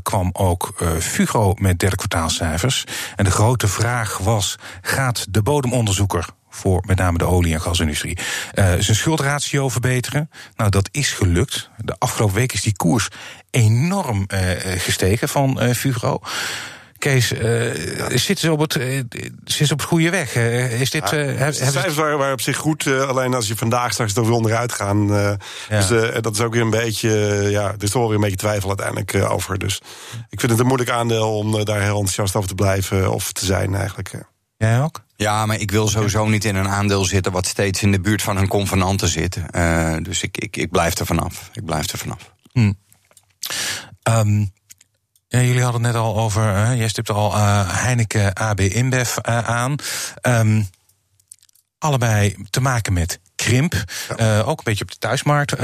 kwam 0.02 0.30
ook 0.32 0.72
eh, 0.78 0.88
Fugro 0.98 1.54
met 1.58 1.78
derde 1.78 1.96
kwartaalcijfers. 1.96 2.84
En 3.16 3.24
de 3.24 3.30
grote 3.30 3.68
vraag 3.68 4.18
was: 4.18 4.56
gaat 4.82 5.26
de 5.30 5.42
bodemonderzoeker 5.42 6.26
voor 6.54 6.82
met 6.86 6.96
name 6.98 7.18
de 7.18 7.24
olie- 7.26 7.52
en 7.54 7.60
gasindustrie 7.60 8.18
eh, 8.52 8.64
zijn 8.78 8.96
schuldratio 8.96 9.68
verbeteren? 9.68 10.30
Nou, 10.56 10.70
dat 10.70 10.88
is 10.92 11.12
gelukt. 11.12 11.70
De 11.78 11.94
afgelopen 11.98 12.34
week 12.34 12.52
is 12.52 12.62
die 12.62 12.76
koers 12.76 13.08
enorm 13.50 14.24
eh, 14.26 14.40
gestegen 14.80 15.28
van 15.28 15.60
eh, 15.60 15.74
Fugro. 15.74 16.20
Kees, 16.98 17.32
eh 17.32 17.70
zitten 18.08 18.38
ze 18.38 18.52
op 18.52 18.60
het, 18.60 18.72
zitten 19.44 19.66
ze 19.66 19.72
op 19.72 19.78
het 19.78 19.88
goede 19.88 20.10
weg? 20.10 20.34
Eh, 20.34 20.80
is 20.80 20.90
dit, 20.90 21.10
heb- 21.10 21.36
De 21.36 21.52
cijfers 21.52 21.94
waren, 21.94 22.18
waren 22.18 22.32
op 22.32 22.40
zich 22.40 22.56
goed, 22.56 22.86
alleen 22.86 23.34
als 23.34 23.46
je 23.48 23.56
vandaag 23.56 23.92
straks 23.92 24.14
er 24.14 24.22
weer 24.24 24.32
onderuit 24.32 24.72
gaan. 24.72 25.06
Ja. 25.06 25.36
Dus 25.68 25.88
dat 26.20 26.34
is 26.34 26.40
ook 26.40 26.52
weer 26.52 26.62
een 26.62 26.70
beetje, 26.70 27.10
ja, 27.50 27.66
er 27.68 27.82
is 27.82 27.90
toch 27.90 28.00
wel 28.00 28.06
weer 28.06 28.14
een 28.14 28.20
beetje 28.22 28.36
twijfel 28.36 28.68
uiteindelijk 28.68 29.14
over. 29.30 29.58
Dus 29.58 29.80
ik 30.30 30.40
vind 30.40 30.52
het 30.52 30.60
een 30.60 30.66
moeilijk 30.66 30.90
aandeel 30.90 31.36
om 31.36 31.64
daar 31.64 31.80
heel 31.80 31.90
enthousiast 31.96 32.36
over 32.36 32.48
te 32.48 32.54
blijven 32.54 33.12
of 33.12 33.32
te 33.32 33.44
zijn 33.44 33.74
eigenlijk. 33.74 34.10
Jij 34.56 34.80
ook? 34.82 35.00
Ja, 35.22 35.46
maar 35.46 35.60
ik 35.60 35.70
wil 35.70 35.88
sowieso 35.88 36.26
niet 36.26 36.44
in 36.44 36.56
een 36.56 36.68
aandeel 36.68 37.04
zitten 37.04 37.32
wat 37.32 37.46
steeds 37.46 37.82
in 37.82 37.92
de 37.92 38.00
buurt 38.00 38.22
van 38.22 38.36
hun 38.36 38.48
convenanten 38.48 39.08
zit. 39.08 39.38
Eh, 39.50 39.96
dus 40.02 40.22
ik, 40.22 40.38
ik, 40.38 40.56
ik 40.56 40.70
blijf 40.70 40.98
er 40.98 41.06
vanaf. 41.06 41.50
Ik 41.52 41.64
blijf 41.64 41.92
er 41.92 41.98
vanaf. 41.98 42.32
Ehm, 44.02 44.38
ja, 45.28 45.40
jullie 45.40 45.62
hadden 45.62 45.82
het 45.84 45.92
net 45.92 46.02
al 46.02 46.16
over, 46.16 46.42
hè, 46.42 46.72
jij 46.72 46.88
stipte 46.88 47.12
al 47.12 47.34
eh, 47.34 47.82
Heineken 47.82 48.34
AB 48.34 48.60
InBev 48.60 49.16
eh, 49.16 49.38
aan. 49.38 49.76
Ehm, 50.20 50.62
allebei 51.78 52.36
te 52.50 52.60
maken 52.60 52.92
met 52.92 53.20
krimp. 53.34 53.74
Ook 54.44 54.58
een 54.58 54.64
beetje 54.64 54.84
op 54.84 54.90
de 54.90 54.98
thuismarkt 54.98 55.54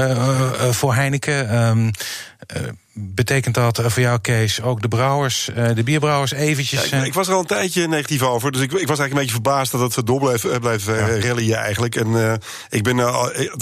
voor 0.75 0.93
Heineken. 0.93 1.49
Eh, 1.49 2.61
betekent 3.01 3.55
dat 3.55 3.79
eh, 3.79 3.85
voor 3.89 4.01
jou, 4.01 4.19
Kees, 4.19 4.61
ook 4.61 4.81
de 4.81 4.87
brouwers, 4.87 5.49
eh, 5.49 5.75
de 5.75 5.83
bierbrouwers 5.83 6.31
eventjes... 6.31 6.79
Ja, 6.81 6.85
ik, 6.97 7.01
eh, 7.01 7.07
ik 7.07 7.13
was 7.13 7.27
er 7.27 7.33
al 7.33 7.39
een 7.39 7.45
tijdje 7.45 7.87
negatief 7.87 8.21
over. 8.21 8.51
Dus 8.51 8.61
ik, 8.61 8.71
ik 8.71 8.87
was 8.87 8.99
eigenlijk 8.99 9.11
een 9.11 9.17
beetje 9.17 9.31
verbaasd 9.33 9.71
dat 9.71 9.81
het 9.81 9.93
zo 9.93 10.03
door 10.03 10.31
eh, 10.33 10.59
bleef 10.59 10.87
eh, 10.87 11.19
rallyen 11.19 11.57
eigenlijk. 11.57 11.95
En 11.95 12.39
ik, 12.69 12.83
ben, 12.83 12.97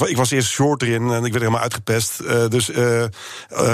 ik, 0.08 0.17
was 0.17 0.32
eerst 0.32 0.50
short 0.50 0.82
erin 0.82 1.01
en 1.12 1.15
ik 1.25 1.32
werd 1.32 1.44
helemaal 1.44 1.62
uitgepest. 1.62 2.22
Dus 2.50 2.72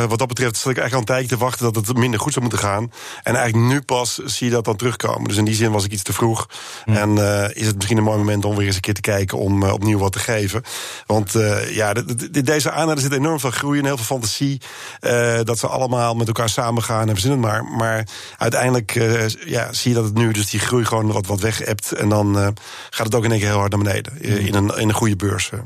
wat 0.07 0.19
dat 0.19 0.27
betreft 0.27 0.57
zat 0.57 0.71
ik 0.71 0.77
eigenlijk 0.77 0.93
al 0.93 0.99
een 0.99 1.05
tijdje 1.05 1.27
te 1.27 1.37
wachten 1.43 1.73
dat 1.73 1.87
het 1.87 1.97
minder 1.97 2.19
goed 2.19 2.33
zou 2.33 2.45
moeten 2.45 2.63
gaan. 2.63 2.91
En 3.23 3.35
eigenlijk 3.35 3.73
nu 3.73 3.81
pas 3.81 4.17
zie 4.25 4.47
je 4.47 4.53
dat 4.53 4.65
dan 4.65 4.75
terugkomen. 4.75 5.27
Dus 5.27 5.37
in 5.37 5.45
die 5.45 5.55
zin 5.55 5.71
was 5.71 5.85
ik 5.85 5.91
iets 5.91 6.03
te 6.03 6.13
vroeg. 6.13 6.49
En 6.85 7.17
is 7.53 7.65
het 7.65 7.75
misschien 7.75 7.97
een 7.97 8.03
mooi 8.03 8.17
moment 8.17 8.45
om 8.45 8.55
weer 8.55 8.65
eens 8.65 8.75
een 8.75 8.81
keer 8.81 8.93
te 8.93 9.01
kijken 9.01 9.37
om 9.37 9.63
opnieuw 9.63 9.97
wat 9.99 10.11
te 10.11 10.19
geven. 10.19 10.63
Want 11.05 11.31
ja, 11.69 11.93
de- 11.93 12.05
de- 12.15 12.29
de- 12.31 12.41
deze 12.41 12.71
aandelen 12.71 13.01
zit 13.03 13.11
enorm 13.13 13.39
veel 13.39 13.51
groei 13.51 13.79
en 13.79 13.85
heel 13.85 13.95
veel 13.97 14.05
fantasie. 14.05 14.61
eh, 14.99 15.39
dat 15.53 15.69
ze 15.71 15.77
allemaal 15.77 16.15
met 16.15 16.27
elkaar 16.27 16.49
samengaan 16.49 17.01
en 17.07 17.13
verzinnen 17.13 17.39
maar. 17.39 17.63
Maar 17.63 18.07
uiteindelijk 18.37 18.95
eh, 18.95 19.27
ja, 19.27 19.73
zie 19.73 19.89
je 19.89 19.95
dat 19.95 20.05
het 20.05 20.13
nu 20.13 20.31
dus 20.31 20.49
die 20.49 20.59
groei 20.59 20.85
gewoon 20.85 21.11
wat, 21.11 21.25
wat 21.25 21.39
weg 21.39 21.57
hebt. 21.57 21.91
En 21.91 22.09
dan 22.09 22.37
eh, 22.39 22.47
gaat 22.89 23.05
het 23.05 23.15
ook 23.15 23.23
in 23.23 23.31
één 23.31 23.39
keer 23.39 23.49
heel 23.49 23.57
hard 23.57 23.71
naar 23.71 23.83
beneden. 23.83 24.21
eh, 24.21 24.45
In, 24.45 24.53
een, 24.53 24.77
in 24.77 24.87
een 24.87 24.93
goede 24.93 25.15
beurs. 25.15 25.49
eh. 25.51 25.59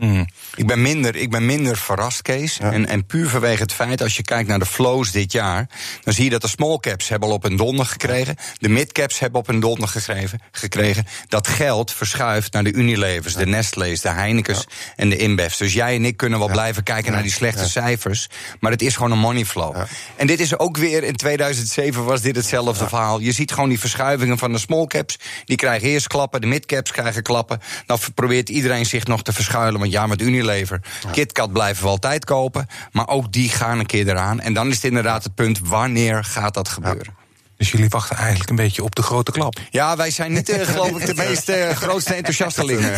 Ik 0.56 0.68
ben 0.68 0.82
minder, 0.82 1.16
ik 1.16 1.32
ben 1.32 1.46
minder 1.46 1.78
verrast, 1.78 2.22
Kees. 2.22 2.58
En, 2.60 2.88
en 2.88 3.06
puur 3.06 3.30
vanwege 3.30 3.62
het 3.62 3.74
feit, 3.74 4.02
als 4.02 4.16
je 4.18 4.24
kijkt 4.24 4.50
naar 4.50 4.60
de 4.60 4.66
flows 4.66 5.12
dit 5.12 5.32
jaar... 5.32 5.70
dan 6.04 6.14
zie 6.14 6.24
je 6.24 6.30
dat 6.30 6.42
de 6.42 6.48
small 6.48 6.78
caps 6.78 7.10
hebben 7.10 7.30
al 7.30 7.36
op 7.36 7.44
een 7.44 7.56
donder 7.56 7.86
gekregen. 7.86 8.36
De 8.58 8.70
mid 8.70 8.92
caps 8.92 9.20
hebben 9.20 9.40
op 9.40 9.48
een 9.48 9.60
donder 9.60 9.88
gekregen. 9.88 10.40
gekregen. 10.52 11.06
Dat 11.28 11.48
geld 11.48 11.92
verschuift 11.92 12.54
naar 12.54 12.64
de 12.64 12.74
Unilevers, 12.74 13.34
de 13.34 13.46
Nestle's, 13.46 14.02
de 14.02 14.10
Heinekens 14.10 14.66
en 14.96 15.10
de 15.10 15.18
InBev's. 15.18 15.58
Dus 15.58 15.74
jij 15.74 15.96
en 15.96 16.06
ik 16.06 16.18
kunnen 16.18 16.40
wel 16.40 16.48
blijven 16.48 16.84
kijken 16.84 17.12
naar 17.12 17.22
die 17.22 17.32
slechte 17.32 17.70
cijfers. 17.70 18.30
Maar 18.60 18.72
het 18.72 18.82
is 18.82 18.96
gewoon 18.96 19.12
een 19.12 19.20
money 19.20 19.46
flow. 19.46 19.67
En 20.16 20.28
dit 20.28 20.40
is 20.40 20.60
ook 20.60 20.78
weer, 20.78 21.04
in 21.04 21.16
2007 21.16 22.04
was 22.04 22.22
dit 22.22 22.36
hetzelfde 22.36 22.86
verhaal. 22.88 23.20
Je 23.20 23.32
ziet 23.32 23.52
gewoon 23.52 23.70
die 23.70 23.80
verschuivingen 23.80 24.38
van 24.38 24.52
de 24.52 24.58
small 24.58 24.86
caps. 24.86 25.20
Die 25.46 25.58
krijgen 25.58 25.88
eerst 25.88 26.08
klappen, 26.08 26.42
de 26.42 26.48
mid 26.48 26.66
caps 26.66 26.92
krijgen 26.92 27.24
klappen. 27.24 27.60
Dan 27.86 27.98
probeert 28.16 28.50
iedereen 28.50 28.86
zich 28.86 29.06
nog 29.06 29.24
te 29.24 29.34
verschuilen. 29.34 29.80
Want 29.80 29.92
ja, 29.92 30.08
met 30.08 30.22
Unilever, 30.22 30.82
KitKat 31.12 31.52
blijven 31.54 31.84
we 31.84 31.90
altijd 31.90 32.26
kopen. 32.26 32.68
Maar 32.92 33.08
ook 33.08 33.32
die 33.32 33.50
gaan 33.50 33.80
een 33.80 33.86
keer 33.86 34.08
eraan. 34.08 34.40
En 34.40 34.54
dan 34.54 34.68
is 34.68 34.76
het 34.76 34.84
inderdaad 34.84 35.24
het 35.24 35.36
punt, 35.36 35.60
wanneer 35.60 36.24
gaat 36.24 36.54
dat 36.54 36.70
gebeuren? 36.70 37.27
Dus 37.58 37.72
jullie 37.72 37.90
wachten 37.90 38.16
eigenlijk 38.16 38.50
een 38.50 38.56
beetje 38.56 38.84
op 38.84 38.96
de 38.96 39.02
grote 39.02 39.32
klap. 39.32 39.60
Ja, 39.70 39.96
wij 39.96 40.12
zijn 40.12 40.34
niet, 40.34 40.50
eh, 40.50 40.68
geloof 40.68 40.90
ik, 40.90 41.06
de 41.06 41.14
meest 41.28 41.50
eh, 41.50 41.70
grootste 41.70 42.14
enthousiastelingen. 42.14 42.92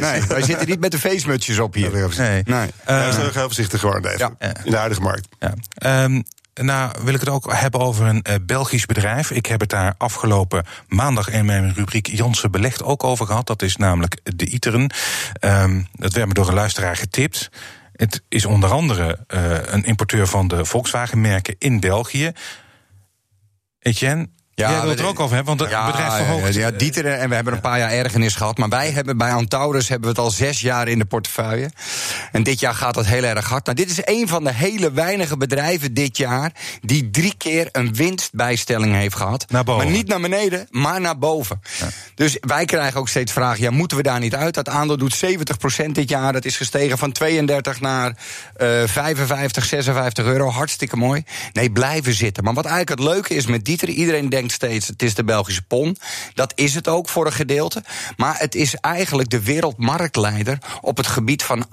nee, 0.00 0.22
wij 0.22 0.42
zitten 0.42 0.68
niet 0.68 0.80
met 0.80 0.90
de 0.90 0.98
feestmutsjes 0.98 1.58
op 1.58 1.74
hier. 1.74 1.90
Nee. 2.16 2.42
Nee. 2.44 2.70
Ja, 2.86 3.04
dat 3.04 3.26
is 3.26 3.32
heel 3.32 3.42
voorzichtig 3.42 3.80
geworden 3.80 4.12
even. 4.12 4.36
Ja. 4.38 4.52
In 4.64 4.70
de 4.70 4.76
huidige 4.76 5.00
markt. 5.00 5.28
Ja. 5.38 5.54
Ehm, 5.74 6.20
nou, 6.54 6.92
wil 7.04 7.14
ik 7.14 7.20
het 7.20 7.28
ook 7.28 7.52
hebben 7.52 7.80
over 7.80 8.06
een 8.06 8.22
eh, 8.22 8.34
Belgisch 8.42 8.86
bedrijf. 8.86 9.30
Ik 9.30 9.46
heb 9.46 9.60
het 9.60 9.70
daar 9.70 9.94
afgelopen 9.98 10.64
maandag 10.88 11.28
in 11.28 11.44
mijn 11.44 11.74
rubriek 11.74 12.06
Jansen 12.06 12.50
Belegt 12.50 12.82
ook 12.82 13.04
over 13.04 13.26
gehad. 13.26 13.46
Dat 13.46 13.62
is 13.62 13.76
namelijk 13.76 14.20
de 14.22 14.46
Iteren. 14.46 14.92
Ehm, 15.40 15.82
dat 15.92 16.12
werd 16.12 16.28
me 16.28 16.34
door 16.34 16.48
een 16.48 16.54
luisteraar 16.54 16.96
getipt. 16.96 17.50
Het 17.92 18.22
is 18.28 18.44
onder 18.44 18.70
andere 18.70 19.18
eh, 19.26 19.52
een 19.64 19.84
importeur 19.84 20.26
van 20.26 20.48
de 20.48 20.64
Volkswagen-merken 20.64 21.56
in 21.58 21.80
België. 21.80 22.32
Etienne, 23.84 24.26
Ja, 24.54 24.70
jij 24.70 24.80
wil 24.80 24.90
het 24.90 24.98
er 24.98 25.06
ook 25.06 25.20
over 25.20 25.34
hebben, 25.36 25.56
want 25.56 25.70
het 25.70 25.86
bedrijf 25.86 26.14
verhoogt... 26.14 26.54
Ja, 26.54 26.60
ja, 26.60 26.70
Dieter 26.70 27.06
en 27.06 27.28
we 27.28 27.34
hebben 27.34 27.52
een 27.52 27.60
paar 27.60 27.78
jaar 27.78 27.90
ergernis 27.90 28.34
gehad. 28.34 28.58
Maar 28.58 28.68
wij 28.68 28.90
hebben 28.90 29.16
bij 29.16 29.32
Antaurus 29.32 29.88
hebben 29.88 30.08
we 30.08 30.14
het 30.14 30.24
al 30.24 30.30
zes 30.30 30.60
jaar 30.60 30.88
in 30.88 30.98
de 30.98 31.04
portefeuille. 31.04 31.70
En 32.34 32.42
dit 32.42 32.60
jaar 32.60 32.74
gaat 32.74 32.94
dat 32.94 33.06
heel 33.06 33.22
erg 33.22 33.48
hard. 33.48 33.64
Nou, 33.64 33.76
dit 33.76 33.90
is 33.90 34.00
een 34.04 34.28
van 34.28 34.44
de 34.44 34.52
hele 34.52 34.92
weinige 34.92 35.36
bedrijven 35.36 35.94
dit 35.94 36.16
jaar... 36.16 36.52
die 36.80 37.10
drie 37.10 37.34
keer 37.36 37.68
een 37.72 37.94
winstbijstelling 37.94 38.94
heeft 38.94 39.16
gehad. 39.16 39.44
Naar 39.48 39.64
boven. 39.64 39.84
Maar 39.84 39.94
niet 39.94 40.06
naar 40.06 40.20
beneden, 40.20 40.66
maar 40.70 41.00
naar 41.00 41.18
boven. 41.18 41.60
Dus 42.14 42.36
wij 42.40 42.64
krijgen 42.64 43.00
ook 43.00 43.08
steeds 43.08 43.32
vragen, 43.32 43.62
ja, 43.62 43.70
moeten 43.70 43.96
we 43.96 44.02
daar 44.02 44.20
niet 44.20 44.34
uit? 44.34 44.54
Dat 44.54 44.68
aandeel 44.68 44.96
doet 44.96 45.24
70% 45.84 45.86
dit 45.92 46.08
jaar. 46.08 46.32
Dat 46.32 46.44
is 46.44 46.56
gestegen 46.56 46.98
van 46.98 47.12
32 47.12 47.80
naar 47.80 48.16
eh 48.56 48.82
55, 48.86 49.64
56 49.64 50.24
euro. 50.24 50.48
Hartstikke 50.48 50.96
mooi. 50.96 51.24
Nee, 51.52 51.70
blijven 51.70 52.14
zitten. 52.14 52.44
Maar 52.44 52.54
wat 52.54 52.66
eigenlijk 52.66 53.00
het 53.00 53.08
leuke 53.08 53.34
is 53.34 53.46
met 53.46 53.64
Dieter... 53.64 53.88
iedereen 53.88 54.28
denkt 54.28 54.52
steeds, 54.52 54.86
het 54.86 55.02
is 55.02 55.14
de 55.14 55.24
Belgische 55.24 55.62
pon. 55.62 55.96
Dat 56.34 56.52
is 56.54 56.74
het 56.74 56.88
ook 56.88 57.08
voor 57.08 57.26
een 57.26 57.32
gedeelte. 57.32 57.82
Maar 58.16 58.38
het 58.38 58.54
is 58.54 58.74
eigenlijk 58.74 59.30
de 59.30 59.42
wereldmarktleider... 59.42 60.58
op 60.80 60.96
het 60.96 61.06
gebied 61.06 61.42
van 61.42 61.66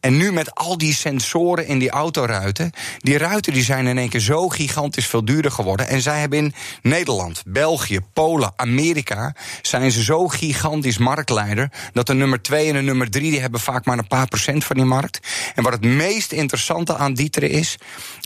En 0.00 0.16
nu 0.16 0.32
met 0.32 0.54
al 0.54 0.78
die 0.78 0.94
sensoren 0.94 1.66
in 1.66 1.78
die 1.78 1.90
autoruiten... 1.90 2.72
die 2.98 3.18
ruiten 3.18 3.52
die 3.52 3.64
zijn 3.64 3.86
in 3.86 3.98
één 3.98 4.08
keer 4.08 4.20
zo 4.20 4.48
gigantisch 4.48 5.06
veel 5.06 5.24
duurder 5.24 5.50
geworden. 5.50 5.88
En 5.88 6.00
zij 6.00 6.20
hebben 6.20 6.38
in 6.38 6.54
Nederland, 6.82 7.42
België, 7.46 8.00
Polen, 8.12 8.52
Amerika... 8.56 9.34
zijn 9.62 9.90
ze 9.90 10.02
zo 10.02 10.28
gigantisch 10.28 10.98
marktleider... 10.98 11.70
dat 11.92 12.06
de 12.06 12.14
nummer 12.14 12.42
2 12.42 12.68
en 12.68 12.74
de 12.74 12.82
nummer 12.82 13.10
3 13.10 13.30
die 13.30 13.40
hebben 13.40 13.60
vaak 13.60 13.84
maar 13.84 13.98
een 13.98 14.06
paar 14.06 14.28
procent 14.28 14.64
van 14.64 14.76
die 14.76 14.84
markt. 14.84 15.20
En 15.54 15.62
wat 15.62 15.72
het 15.72 15.84
meest 15.84 16.32
interessante 16.32 16.96
aan 16.96 17.14
Dieteren 17.14 17.50
is... 17.50 17.76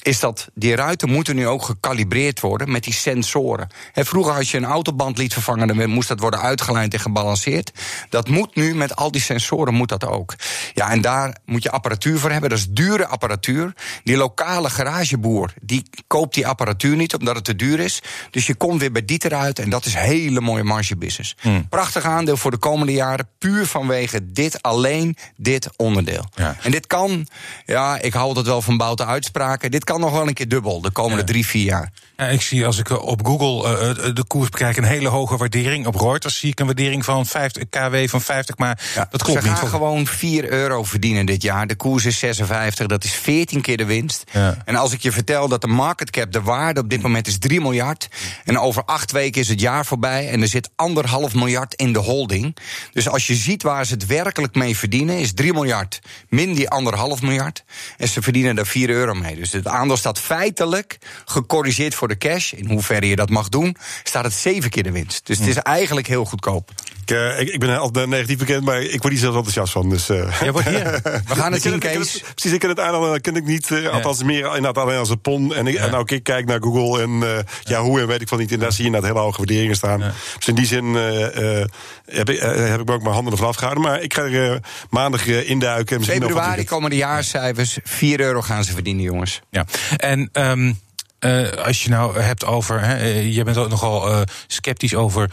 is 0.02 0.20
dat 0.20 0.48
die 0.54 0.76
ruiten 0.76 1.11
moeten 1.11 1.37
nu 1.37 1.46
ook 1.46 1.62
gecalibreerd 1.62 2.40
worden 2.40 2.70
met 2.70 2.84
die 2.84 2.92
sensoren. 2.92 3.68
Hè, 3.92 4.04
vroeger 4.04 4.34
als 4.34 4.50
je 4.50 4.56
een 4.56 4.64
autoband 4.64 5.18
liet 5.18 5.32
vervangen... 5.32 5.66
dan 5.66 5.90
moest 5.90 6.08
dat 6.08 6.20
worden 6.20 6.40
uitgelijnd 6.40 6.94
en 6.94 7.00
gebalanceerd. 7.00 7.72
Dat 8.08 8.28
moet 8.28 8.54
nu 8.54 8.74
met 8.74 8.96
al 8.96 9.11
die 9.11 9.20
sensoren 9.20 9.74
moet 9.74 9.88
dat 9.88 10.06
ook. 10.06 10.27
Ja, 10.74 10.90
en 10.90 11.00
daar 11.00 11.36
moet 11.44 11.62
je 11.62 11.70
apparatuur 11.70 12.18
voor 12.18 12.30
hebben. 12.30 12.50
Dat 12.50 12.58
is 12.58 12.66
dure 12.70 13.06
apparatuur. 13.06 13.72
Die 14.04 14.16
lokale 14.16 14.70
garageboer 14.70 15.52
die 15.62 15.82
koopt 16.06 16.34
die 16.34 16.46
apparatuur 16.46 16.96
niet 16.96 17.14
omdat 17.14 17.34
het 17.36 17.44
te 17.44 17.56
duur 17.56 17.80
is. 17.80 18.02
Dus 18.30 18.46
je 18.46 18.54
komt 18.54 18.80
weer 18.80 18.92
bij 18.92 19.04
Dieter 19.04 19.34
uit 19.34 19.58
en 19.58 19.70
dat 19.70 19.84
is 19.84 19.94
hele 19.94 20.40
mooie 20.40 20.64
margebusiness. 20.64 21.36
Prachtig 21.68 22.04
aandeel 22.04 22.36
voor 22.36 22.50
de 22.50 22.56
komende 22.56 22.92
jaren. 22.92 23.28
Puur 23.38 23.66
vanwege 23.66 24.32
dit 24.32 24.62
alleen, 24.62 25.16
dit 25.36 25.68
onderdeel. 25.76 26.24
Ja. 26.34 26.56
En 26.62 26.70
dit 26.70 26.86
kan, 26.86 27.26
ja, 27.66 27.98
ik 28.00 28.12
hou 28.12 28.36
het 28.36 28.46
wel 28.46 28.62
van 28.62 28.76
bouten 28.76 29.06
uitspraken. 29.06 29.70
Dit 29.70 29.84
kan 29.84 30.00
nog 30.00 30.12
wel 30.12 30.26
een 30.28 30.34
keer 30.34 30.48
dubbel 30.48 30.80
de 30.80 30.90
komende 30.90 31.24
drie, 31.24 31.46
vier 31.46 31.64
jaar. 31.64 31.92
Ja, 32.16 32.26
ik 32.26 32.42
zie 32.42 32.66
als 32.66 32.78
ik 32.78 32.90
eh, 32.90 33.02
op 33.02 33.26
Google 33.26 33.78
eh, 33.78 33.90
eh, 33.90 34.14
de 34.14 34.24
koers 34.26 34.48
bekijk 34.48 34.76
een 34.76 34.84
hele 34.84 35.08
hoge 35.08 35.36
waardering. 35.36 35.86
Op 35.86 35.94
Reuters 35.94 36.38
zie 36.38 36.50
ik 36.50 36.60
een 36.60 36.66
waardering 36.66 37.04
van 37.04 37.26
50, 37.26 37.68
KW 37.68 37.96
van 38.08 38.20
50, 38.20 38.56
maar 38.56 38.80
dat 39.10 39.22
klopt 39.22 39.42
Ze 39.42 39.48
niet. 39.48 39.58
gaan 39.58 39.68
Vol- 39.68 39.78
gewoon 39.78 40.06
4 40.18 40.50
euro 40.52 40.83
verdienen 40.83 41.26
dit 41.26 41.42
jaar. 41.42 41.66
De 41.66 41.76
koers 41.76 42.04
is 42.04 42.18
56, 42.18 42.87
dat 42.87 43.04
is 43.04 43.12
14 43.12 43.61
keer 43.61 43.76
de 43.76 43.85
winst. 43.85 44.24
Ja. 44.33 44.57
En 44.64 44.76
als 44.76 44.92
ik 44.92 45.02
je 45.02 45.12
vertel 45.12 45.48
dat 45.48 45.61
de 45.61 45.66
market 45.66 46.11
cap, 46.11 46.33
de 46.33 46.42
waarde 46.42 46.81
op 46.81 46.90
dit 46.90 47.02
moment 47.02 47.26
is 47.26 47.38
3 47.38 47.61
miljard. 47.61 48.09
En 48.44 48.59
over 48.59 48.85
acht 48.85 49.12
weken 49.12 49.40
is 49.40 49.48
het 49.48 49.61
jaar 49.61 49.87
voorbij. 49.87 50.28
En 50.28 50.42
er 50.42 50.48
zit 50.48 50.70
anderhalf 50.76 51.35
miljard 51.35 51.74
in 51.74 51.92
de 51.92 51.98
holding. 51.98 52.57
Dus 52.92 53.09
als 53.09 53.26
je 53.26 53.35
ziet 53.35 53.62
waar 53.62 53.87
ze 53.87 53.92
het 53.92 54.07
werkelijk 54.07 54.54
mee 54.54 54.76
verdienen, 54.76 55.18
is 55.18 55.33
3 55.35 55.52
miljard. 55.52 56.00
Min 56.28 56.54
die 56.54 56.70
anderhalf 56.70 57.22
miljard. 57.22 57.64
En 57.96 58.09
ze 58.09 58.22
verdienen 58.22 58.54
daar 58.54 58.66
4 58.66 58.90
euro 58.90 59.14
mee. 59.14 59.35
Dus 59.35 59.52
het 59.52 59.66
aandeel 59.66 59.96
staat 59.96 60.18
feitelijk 60.18 60.98
gecorrigeerd 61.24 61.94
voor 61.94 62.09
de 62.09 62.18
cash. 62.18 62.52
In 62.52 62.68
hoeverre 62.68 63.09
je 63.09 63.16
dat 63.16 63.31
mag 63.31 63.48
doen, 63.48 63.76
staat 64.02 64.24
het 64.24 64.33
7 64.33 64.70
keer 64.70 64.83
de 64.83 64.92
winst. 64.92 65.26
Dus 65.26 65.38
het 65.38 65.48
is 65.48 65.57
eigenlijk 65.57 66.07
heel 66.07 66.24
goedkoop. 66.24 66.70
Ik, 67.02 67.11
eh, 67.11 67.40
ik, 67.40 67.48
ik 67.48 67.61
ben 67.61 67.78
altijd 67.78 68.09
negatief 68.09 68.38
bekend, 68.38 68.64
maar 68.64 68.83
ik 68.83 69.00
word 69.00 69.12
hier 69.12 69.22
zelfs 69.22 69.37
enthousiast 69.37 69.72
van. 69.72 69.88
Dus, 69.88 70.07
eh. 70.10 70.40
Jij 70.40 70.52
wordt 70.52 70.68
hier. 70.68 71.00
We 71.28 71.34
gaan 71.34 71.52
het 71.52 71.62
zien, 71.62 71.78
Kees. 71.78 72.22
precies, 72.34 72.52
ik 72.52 72.58
ken 72.60 72.68
het 72.68 72.78
dat 72.78 73.20
ken 73.20 73.36
ik 73.36 73.44
niet. 73.44 73.70
eh, 73.70 73.88
Althans, 73.88 74.22
meer 74.22 74.44
inderdaad 74.44 74.76
alleen 74.78 74.98
als 74.98 75.10
een 75.10 75.20
pon. 75.20 75.54
En, 75.54 75.66
ik, 75.66 75.74
en 75.74 75.90
nou, 75.90 76.04
ik 76.06 76.22
kijk 76.22 76.46
naar 76.46 76.60
Google 76.62 77.02
en 77.02 77.22
eh 77.22 77.44
Yahoo 77.62 77.98
en 77.98 78.06
weet 78.06 78.20
ik 78.20 78.28
van 78.28 78.38
niet. 78.38 78.52
En 78.52 78.58
daar 78.58 78.72
zie 78.72 78.80
je 78.80 78.86
inderdaad 78.86 79.10
hele 79.10 79.22
hoge 79.24 79.36
waarderingen 79.36 79.76
staan. 79.76 80.12
Dus 80.36 80.48
in 80.48 80.54
die 80.54 80.66
zin 80.66 80.96
eh, 80.96 81.60
eh, 81.60 81.66
heb, 82.06 82.30
ik, 82.30 82.40
heb 82.40 82.80
ik 82.80 82.86
me 82.86 82.92
ook 82.92 83.02
mijn 83.02 83.14
handen 83.14 83.32
ervan 83.32 83.48
afgehouden. 83.48 83.82
Maar 83.84 84.02
ik 84.02 84.14
ga 84.14 84.22
er 84.22 84.52
eh, 84.52 84.58
maandag 84.90 85.28
eh, 85.28 85.50
induiken. 85.50 85.98
Wat 85.98 86.06
Februari 86.08 86.64
komen 86.64 86.90
de 86.90 86.96
jaarcijfers. 86.96 87.78
4 87.84 88.20
euro 88.20 88.42
gaan 88.42 88.64
ze 88.64 88.72
verdienen, 88.72 89.02
jongens. 89.04 89.40
Ja, 89.50 89.64
en 89.96 90.28
ehm, 90.32 90.72
eh, 91.18 91.50
als 91.50 91.83
je 91.83 91.90
nou 91.90 92.20
hebt 92.20 92.44
over, 92.44 92.81
hè, 92.81 92.96
eh, 92.96 93.35
je 93.35 93.44
bent 93.44 93.57
ook 93.57 93.68
nogal 93.68 94.11
eh, 94.11 94.20
sceptisch 94.46 94.94
over 94.94 95.31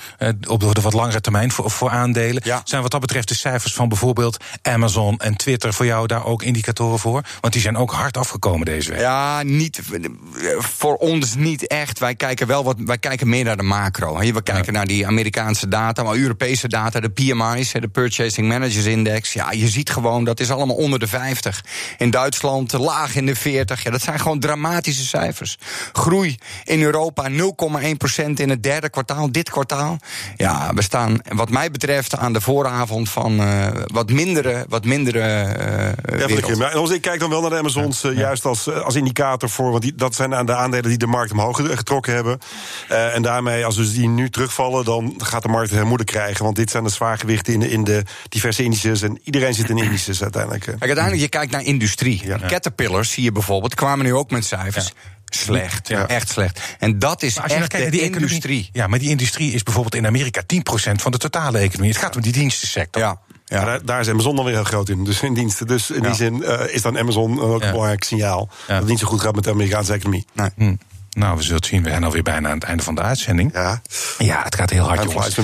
op 0.48 0.60
de 0.60 0.82
wat 0.82 0.94
langere 0.94 1.22
termijn 1.22 1.52
voor, 1.52 1.72
voor 1.72 1.90
aandelen. 1.90 2.42
Ja. 2.46 2.62
Zijn 2.64 2.82
wat 2.82 2.92
dat 2.92 3.02
betreft 3.02 3.28
de 3.28 3.36
cijfers 3.36 3.74
van 3.74 3.90
bijvoorbeeld 3.90 4.44
Amazon 4.62 5.18
en 5.18 5.36
Twitter 5.36 5.74
voor 5.74 5.86
jou 5.86 6.08
daar 6.08 6.26
ook 6.26 6.44
indicatoren 6.44 7.00
voor? 7.00 7.24
Want 7.42 7.54
die 7.54 7.62
zijn 7.62 7.78
ook 7.78 7.92
hard 7.92 8.18
afgekomen 8.18 8.66
deze 8.66 8.90
week. 8.92 9.00
Ja, 9.00 9.44
niet, 9.44 9.82
voor 10.58 10.96
ons 10.96 11.36
niet 11.36 11.68
echt. 11.68 12.00
Wij 12.00 12.16
kijken 12.16 12.48
wel 12.48 12.64
wat, 12.64 12.76
wij 12.80 12.98
kijken 12.98 13.30
meer 13.30 13.44
naar 13.44 13.58
de 13.58 13.64
macro. 13.64 14.20
hè. 14.20 14.32
We 14.32 14.42
kijken 14.42 14.74
naar 14.74 14.88
die 14.88 15.08
Amerikaanse 15.08 15.68
data, 15.68 16.04
maar 16.04 16.16
Europese 16.16 16.68
data, 16.68 17.00
de 17.00 17.10
PMI's, 17.10 17.72
de 17.72 17.88
Purchasing 17.88 18.48
Managers 18.48 18.86
Index. 18.86 19.34
Ja, 19.34 19.52
je 19.52 19.68
ziet 19.68 19.90
gewoon 19.90 20.24
dat 20.24 20.40
is 20.40 20.52
allemaal 20.52 20.76
onder 20.76 21.00
de 21.00 21.08
50. 21.08 21.64
In 21.98 22.10
Duitsland 22.10 22.74
laag 22.74 23.16
in 23.16 23.26
de 23.26 23.36
40. 23.36 23.84
Ja, 23.84 23.92
dat 23.92 24.02
zijn 24.02 24.20
gewoon 24.20 24.40
dramatische 24.40 25.06
cijfers. 25.06 25.58
Groei 25.94 26.38
in 26.64 26.82
Europa 26.82 27.30
0,1% 27.30 27.36
in 28.36 28.50
het 28.50 28.64
derde 28.64 28.90
kwartaal, 28.90 29.32
dit 29.32 29.50
kwartaal. 29.50 29.98
Ja, 30.38 30.74
we 30.74 30.82
staan, 30.82 31.20
wat 31.36 31.50
mij 31.50 31.72
betreft, 31.72 32.18
aan 32.18 32.34
de 32.34 32.42
vooravond 32.42 33.10
van 33.10 33.40
eh, 33.40 33.68
wat 33.86 34.10
mindere, 34.10 34.66
wat 34.70 34.86
mindere 34.86 35.20
eh, 35.20 36.20
Ja, 36.20 36.28
wereld. 36.28 36.58
Ja, 36.58 36.68
als 36.68 36.92
ik 36.92 37.02
kijk 37.02 37.20
dan 37.20 37.30
wel 37.30 37.42
naar 37.42 37.50
de 37.50 37.58
Amazons, 37.58 38.04
eh, 38.04 38.18
juist 38.18 38.46
als, 38.46 38.70
als 38.70 38.96
indicator 38.96 39.50
voor. 39.50 39.72
Want 39.72 39.84
die, 39.84 39.96
dat 39.96 40.16
zijn 40.16 40.36
aan 40.36 40.46
de 40.46 40.56
aandelen 40.56 40.90
die 40.90 40.98
de 40.98 41.08
markt 41.08 41.32
omhoog 41.32 41.58
getrokken 41.58 42.14
hebben. 42.14 42.40
En 42.88 43.22
daarmee, 43.22 43.66
als 43.66 43.76
dus 43.76 43.94
die 43.94 44.08
nu 44.08 44.30
terugvallen, 44.30 44.86
dan 44.86 45.14
gaat 45.18 45.42
de 45.42 45.48
markt 45.48 45.72
het 45.72 45.84
moeilijk 45.84 46.10
krijgen. 46.10 46.44
Want 46.44 46.56
dit 46.56 46.70
zijn 46.70 46.84
de 46.84 46.90
zwaargewichten 46.90 47.54
in 47.54 47.60
de, 47.60 47.70
in 47.70 47.84
de 47.84 48.04
diverse 48.30 48.64
indices. 48.64 49.02
En 49.02 49.20
iedereen 49.24 49.54
zit 49.54 49.70
in 49.70 49.78
indices 49.78 50.22
uiteindelijk. 50.22 50.64
Kijk, 50.64 50.82
uiteindelijk, 50.82 51.24
je 51.24 51.30
kijkt 51.30 51.52
naar 51.52 51.64
industrie. 51.64 52.24
Caterpillars 52.48 53.12
zie 53.12 53.24
je 53.24 53.32
bijvoorbeeld, 53.32 53.76
kwamen 53.76 54.06
nu 54.06 54.14
ook 54.14 54.32
met 54.32 54.46
cijfers. 54.46 54.94
Slecht, 55.38 55.88
Ja. 55.88 56.08
echt 56.08 56.30
slecht. 56.30 56.60
En 56.80 57.00
dat 57.00 57.24
is 57.24 57.34
Maar 57.36 57.44
als 57.44 57.54
je 57.54 57.60
echt 57.60 57.68
kijkt 57.68 57.86
de 57.86 57.92
die 57.92 58.02
economie- 58.02 58.28
industrie. 58.28 58.70
Ja, 58.74 58.88
maar 58.88 59.00
die 59.00 59.10
industrie 59.10 59.52
is 59.54 59.64
bijvoorbeeld 59.64 59.96
in 59.96 60.06
Amerika 60.08 60.42
10% 60.46 61.02
van 61.02 61.12
de 61.12 61.18
totale 61.18 61.58
economie. 61.60 61.92
Het 61.92 62.02
gaat 62.02 62.16
om 62.16 62.22
die 62.22 62.32
dienstensector. 62.32 63.02
Ja, 63.02 63.20
Ja. 63.46 63.66
Daar, 63.66 63.86
daar 63.86 64.00
is 64.00 64.10
Amazon 64.10 64.36
dan 64.36 64.46
weer 64.46 64.54
heel 64.54 64.64
groot 64.64 64.90
in. 64.90 65.04
Dus 65.04 65.22
in 65.22 65.34
diensten. 65.34 65.68
Dus 65.68 65.90
in 65.90 65.96
Ja. 66.02 66.08
die 66.08 66.14
zin 66.16 66.44
eh, 66.44 66.74
is 66.76 66.82
dan 66.82 66.98
Amazon 66.98 67.42
ook 67.42 67.60
Ja. 67.60 67.66
een 67.66 67.72
belangrijk 67.72 68.04
signaal. 68.04 68.50
Ja. 68.52 68.66
Dat 68.68 68.78
het 68.78 68.88
niet 68.88 69.00
zo 69.00 69.08
goed 69.08 69.22
gaat 69.22 69.36
met 69.36 69.44
de 69.44 69.50
Amerikaanse 69.50 69.94
economie. 69.94 70.26
Nee. 70.34 70.50
Hm. 70.56 70.76
Nou, 71.10 71.36
we 71.36 71.42
zullen 71.42 71.58
het 71.58 71.66
zien. 71.66 71.84
We 71.84 71.90
zijn 71.90 72.04
alweer 72.04 72.24
bijna 72.24 72.48
aan 72.50 72.54
het 72.56 72.64
einde 72.64 72.84
van 72.84 72.96
de 72.96 73.02
uitzending. 73.02 73.54
Ja, 73.54 73.82
Ja, 74.18 74.44
het 74.44 74.56
gaat 74.56 74.70
heel 74.70 74.84
hard, 74.84 75.04
jongens. 75.04 75.36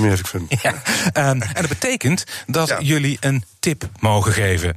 Ja. 0.62 0.74
Ehm, 1.14 1.42
en 1.42 1.54
dat 1.54 1.68
betekent 1.68 2.24
dat 2.48 2.68
Ja. 2.68 2.78
jullie 2.82 3.18
een 3.20 3.44
tip 3.60 3.90
mogen 4.00 4.34
geven. 4.34 4.76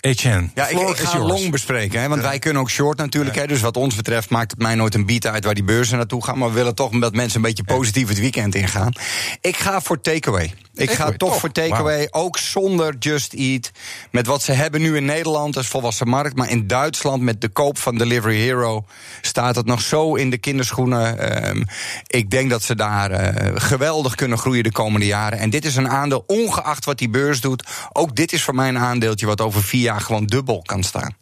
Etienne, 0.00 0.48
Ja, 0.54 0.66
ik, 0.68 0.78
ik 0.78 0.96
ga 0.96 1.18
long 1.18 1.50
bespreken, 1.50 2.00
hè, 2.00 2.08
want 2.08 2.22
wij 2.22 2.38
kunnen 2.38 2.62
ook 2.62 2.70
short 2.70 2.98
natuurlijk. 2.98 3.36
Hè, 3.36 3.46
dus 3.46 3.60
wat 3.60 3.76
ons 3.76 3.94
betreft 3.94 4.30
maakt 4.30 4.50
het 4.50 4.60
mij 4.60 4.74
nooit 4.74 4.94
een 4.94 5.06
beat 5.06 5.26
uit 5.26 5.44
waar 5.44 5.54
die 5.54 5.64
beurzen 5.64 5.96
naartoe 5.96 6.24
gaan. 6.24 6.38
Maar 6.38 6.48
we 6.48 6.54
willen 6.54 6.74
toch 6.74 6.98
dat 6.98 7.14
mensen 7.14 7.36
een 7.36 7.46
beetje 7.46 7.64
positief 7.64 8.08
het 8.08 8.18
weekend 8.18 8.54
ingaan. 8.54 8.92
Ik 9.40 9.56
ga 9.56 9.80
voor 9.80 10.00
takeaway. 10.00 10.54
Ik 10.78 10.90
ga 10.90 11.04
toch 11.04 11.16
toch? 11.16 11.38
voor 11.38 11.52
takeaway, 11.52 12.08
ook 12.10 12.38
zonder 12.38 12.96
Just 12.98 13.32
Eat. 13.32 13.70
Met 14.10 14.26
wat 14.26 14.42
ze 14.42 14.52
hebben 14.52 14.80
nu 14.80 14.96
in 14.96 15.04
Nederland 15.04 15.56
als 15.56 15.66
volwassen 15.66 16.08
markt. 16.08 16.36
Maar 16.36 16.50
in 16.50 16.66
Duitsland 16.66 17.22
met 17.22 17.40
de 17.40 17.48
koop 17.48 17.78
van 17.78 17.98
Delivery 17.98 18.36
Hero 18.36 18.84
staat 19.20 19.56
het 19.56 19.66
nog 19.66 19.80
zo 19.80 20.14
in 20.14 20.30
de 20.30 20.38
kinderschoenen. 20.38 21.18
Ehm, 21.18 21.62
ik 22.06 22.30
denk 22.30 22.50
dat 22.50 22.62
ze 22.62 22.74
daar 22.74 23.10
eh, 23.10 23.52
geweldig 23.54 24.14
kunnen 24.14 24.38
groeien 24.38 24.62
de 24.62 24.72
komende 24.72 25.06
jaren. 25.06 25.38
En 25.38 25.50
dit 25.50 25.64
is 25.64 25.76
een 25.76 25.88
aandeel, 25.88 26.24
ongeacht 26.26 26.84
wat 26.84 26.98
die 26.98 27.08
beurs 27.08 27.40
doet. 27.40 27.66
Ook 27.92 28.16
dit 28.16 28.32
is 28.32 28.42
voor 28.42 28.54
mij 28.54 28.68
een 28.68 28.78
aandeeltje 28.78 29.26
wat 29.26 29.40
over 29.40 29.62
vier 29.62 29.82
jaar 29.82 30.00
gewoon 30.00 30.26
dubbel 30.26 30.62
kan 30.66 30.82
staan. 30.82 31.16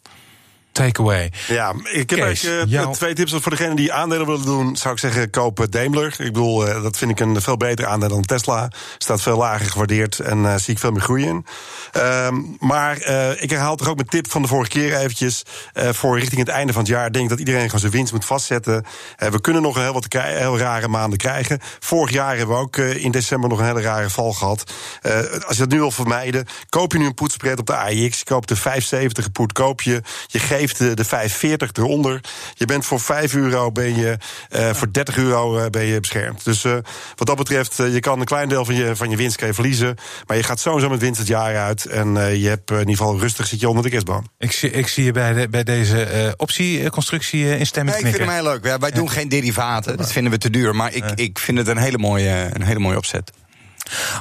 Takeaway. 0.77 1.31
Ja, 1.47 1.73
ik 1.91 2.09
heb 2.09 2.19
Kees, 2.19 2.25
eigenlijk 2.25 2.63
eh, 2.63 2.71
jou- 2.71 2.93
twee 2.93 3.13
tips 3.13 3.33
voor 3.33 3.51
degene 3.51 3.75
die 3.75 3.93
aandelen 3.93 4.25
willen 4.25 4.45
doen. 4.45 4.75
Zou 4.75 4.93
ik 4.93 4.99
zeggen, 4.99 5.29
koop 5.29 5.59
eh, 5.59 5.65
Daimler. 5.69 6.07
Ik 6.17 6.17
bedoel, 6.33 6.67
eh, 6.67 6.83
dat 6.83 6.97
vind 6.97 7.11
ik 7.11 7.19
een 7.19 7.41
veel 7.41 7.57
beter 7.57 7.85
aandeel 7.85 8.09
dan 8.09 8.21
Tesla. 8.21 8.71
Staat 8.97 9.21
veel 9.21 9.37
lager 9.37 9.69
gewaardeerd 9.69 10.19
en 10.19 10.59
zie 10.59 10.73
ik 10.73 10.79
veel 10.79 10.91
meer 10.91 11.01
groei 11.01 11.25
in. 11.25 11.45
Ehm, 11.91 12.35
maar 12.59 12.95
ik 13.39 13.49
herhaal 13.49 13.75
toch 13.75 13.87
ook 13.87 13.95
mijn 13.95 14.07
tip 14.07 14.31
van 14.31 14.41
de 14.41 14.47
vorige 14.47 14.69
keer 14.69 14.95
eventjes. 14.97 15.43
voor 15.73 16.19
richting 16.19 16.39
het 16.39 16.49
einde 16.49 16.73
van 16.73 16.81
het 16.81 16.91
jaar 16.91 17.11
denk 17.11 17.23
ik 17.23 17.29
dat 17.29 17.39
iedereen 17.39 17.65
gewoon 17.65 17.79
zijn 17.79 17.91
winst 17.91 18.13
moet 18.13 18.25
vastzetten. 18.25 18.85
We 19.17 19.41
kunnen 19.41 19.61
nog 19.61 19.75
een 19.75 19.81
heel 19.81 19.93
wat 19.93 20.05
heel 20.13 20.57
rare 20.57 20.87
maanden 20.87 21.17
krijgen. 21.17 21.59
Vorig 21.79 22.11
jaar 22.11 22.37
hebben 22.37 22.55
we 22.55 22.61
ook 22.61 22.77
in 22.77 23.11
december 23.11 23.49
nog 23.49 23.59
een 23.59 23.65
hele 23.65 23.81
rare 23.81 24.09
val 24.09 24.33
gehad. 24.33 24.71
Eh, 25.01 25.19
als 25.47 25.57
je 25.57 25.63
dat 25.63 25.69
nu 25.71 25.77
wil 25.79 25.91
vermijden, 25.91 26.45
koop 26.69 26.91
je 26.91 26.97
nu 26.97 27.05
een 27.05 27.13
poetspread 27.13 27.59
op 27.59 27.65
de 27.65 27.75
AIX. 27.75 28.19
Je 28.19 28.25
koopt 28.25 28.47
de 28.47 28.55
570 28.55 29.31
poet, 29.31 29.51
koop 29.51 29.81
je. 29.81 30.01
Je 30.27 30.39
geeft 30.39 30.66
de, 30.73 30.93
de 30.93 31.05
540 31.05 31.71
eronder. 31.73 32.21
Je 32.53 32.65
bent 32.65 32.85
voor 32.85 32.99
5 32.99 33.35
euro, 33.35 33.71
ben 33.71 33.95
je, 33.95 34.17
eh, 34.49 34.73
voor 34.73 34.91
30 34.91 35.17
euro 35.17 35.57
eh, 35.57 35.69
ben 35.69 35.85
je 35.85 35.99
beschermd. 35.99 36.45
Dus 36.45 36.63
eh, 36.63 36.77
wat 37.15 37.27
dat 37.27 37.37
betreft, 37.37 37.75
je 37.75 37.99
kan 37.99 38.19
een 38.19 38.25
klein 38.25 38.49
deel 38.49 38.65
van 38.65 38.75
je, 38.75 38.95
van 38.95 39.09
je 39.09 39.15
winst 39.15 39.35
kan 39.35 39.47
je 39.47 39.53
verliezen. 39.53 39.95
Maar 40.25 40.37
je 40.37 40.43
gaat 40.43 40.59
sowieso 40.59 40.89
met 40.89 40.99
winst 40.99 41.19
het 41.19 41.27
jaar 41.27 41.57
uit. 41.57 41.85
En 41.85 42.17
eh, 42.17 42.41
je 42.41 42.47
hebt 42.47 42.71
in 42.71 42.79
ieder 42.79 42.95
geval 42.95 43.19
rustig 43.19 43.47
zit 43.47 43.59
je 43.59 43.69
onder 43.69 43.83
de 43.83 43.89
kerstboom. 43.89 44.27
Ik 44.37 44.51
zie, 44.51 44.71
ik 44.71 44.87
zie 44.87 45.03
je 45.03 45.11
bij, 45.11 45.33
de, 45.33 45.49
bij 45.49 45.63
deze 45.63 46.03
eh, 46.03 46.31
optieconstructie 46.37 47.45
eh, 47.45 47.59
instemmend 47.59 47.97
Nee, 47.97 48.05
ik 48.05 48.15
vind 48.15 48.29
hem 48.29 48.39
heel 48.39 48.51
leuk. 48.51 48.65
Ja, 48.65 48.77
wij 48.77 48.91
doen 48.91 49.09
geen 49.09 49.29
derivaten, 49.29 49.97
dat 49.97 50.11
vinden 50.11 50.31
we 50.31 50.37
te 50.37 50.49
duur. 50.49 50.75
Maar 50.75 50.93
ik, 50.93 51.03
ik 51.15 51.39
vind 51.39 51.57
het 51.57 51.67
een 51.67 51.77
hele 51.77 51.97
mooie, 51.97 52.49
een 52.53 52.63
hele 52.63 52.79
mooie 52.79 52.97
opzet. 52.97 53.31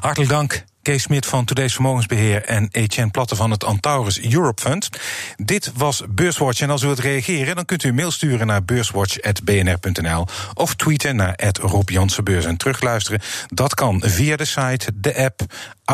Hartelijk 0.00 0.30
dank. 0.30 0.64
Kees 0.86 1.02
Smit 1.02 1.26
van 1.26 1.44
Today's 1.44 1.72
Vermogensbeheer 1.72 2.44
en 2.44 2.68
Etienne 2.72 3.10
Platte 3.10 3.36
van 3.36 3.50
het 3.50 3.64
Antaurus 3.64 4.20
Europe 4.20 4.62
Fund. 4.62 4.88
Dit 5.36 5.72
was 5.74 6.02
Beurswatch 6.08 6.60
en 6.60 6.70
als 6.70 6.82
u 6.82 6.86
wilt 6.86 6.98
reageren, 6.98 7.54
dan 7.54 7.64
kunt 7.64 7.84
u 7.84 7.88
een 7.88 7.94
mail 7.94 8.10
sturen 8.10 8.46
naar 8.46 8.64
beurswatch.bnr.nl 8.64 10.26
of 10.54 10.74
tweeten 10.74 11.16
naar 11.16 11.52
Rob 11.60 11.90
en 11.90 12.56
terugluisteren. 12.56 13.20
Dat 13.48 13.74
kan 13.74 14.02
via 14.04 14.36
de 14.36 14.44
site, 14.44 14.92
de 14.94 15.16
app, 15.16 15.40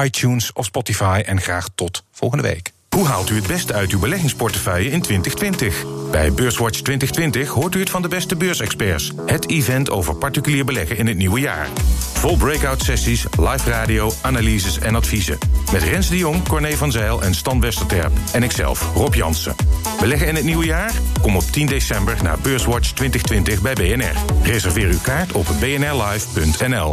iTunes 0.03 0.53
of 0.53 0.65
Spotify 0.65 1.23
en 1.27 1.41
graag 1.41 1.69
tot 1.75 2.05
volgende 2.11 2.43
week. 2.43 2.73
Hoe 2.97 3.07
haalt 3.07 3.31
u 3.31 3.35
het 3.35 3.47
beste 3.47 3.73
uit 3.73 3.91
uw 3.91 3.99
beleggingsportefeuille 3.99 4.91
in 4.91 5.03
2020? 5.03 5.85
Bij 6.11 6.33
Beurswatch 6.33 6.81
2020 6.81 7.49
hoort 7.49 7.75
u 7.75 7.81
het 7.81 7.91
van 7.91 8.03
de 8.03 8.09
beste 8.09 8.37
beursexperts. 8.37 9.13
Het 9.27 9.49
event 9.49 9.91
over 9.91 10.15
particulier 10.15 10.65
beleggen 10.65 10.97
in 10.97 11.07
het 11.07 11.17
nieuwe 11.17 11.41
jaar. 11.41 11.69
Vol 12.13 12.37
breakout 12.37 12.83
sessies, 12.83 13.27
live 13.39 13.71
radio, 13.71 14.13
analyses 14.21 14.79
en 14.79 14.95
adviezen. 14.95 15.39
Met 15.73 15.83
Rens 15.83 16.09
de 16.09 16.17
Jong, 16.17 16.49
Corné 16.49 16.77
van 16.77 16.93
Zijl 16.93 17.23
en 17.23 17.35
Stan 17.35 17.61
Westerterp. 17.61 18.13
En 18.33 18.43
ikzelf, 18.43 18.91
Rob 18.95 19.15
Jansen. 19.15 19.55
Beleggen 20.01 20.29
in 20.29 20.35
het 20.35 20.45
nieuwe 20.45 20.65
jaar? 20.65 20.93
Kom 21.21 21.37
op 21.37 21.45
10 21.51 21.67
december 21.67 22.17
naar 22.23 22.39
Beurswatch 22.39 22.93
2020 22.93 23.63
bij 23.63 23.75
BNR. 23.75 24.15
Reserveer 24.43 24.89
uw 24.89 25.01
kaart 25.03 25.33
op 25.33 25.47
bnrlive.nl. 25.61 26.91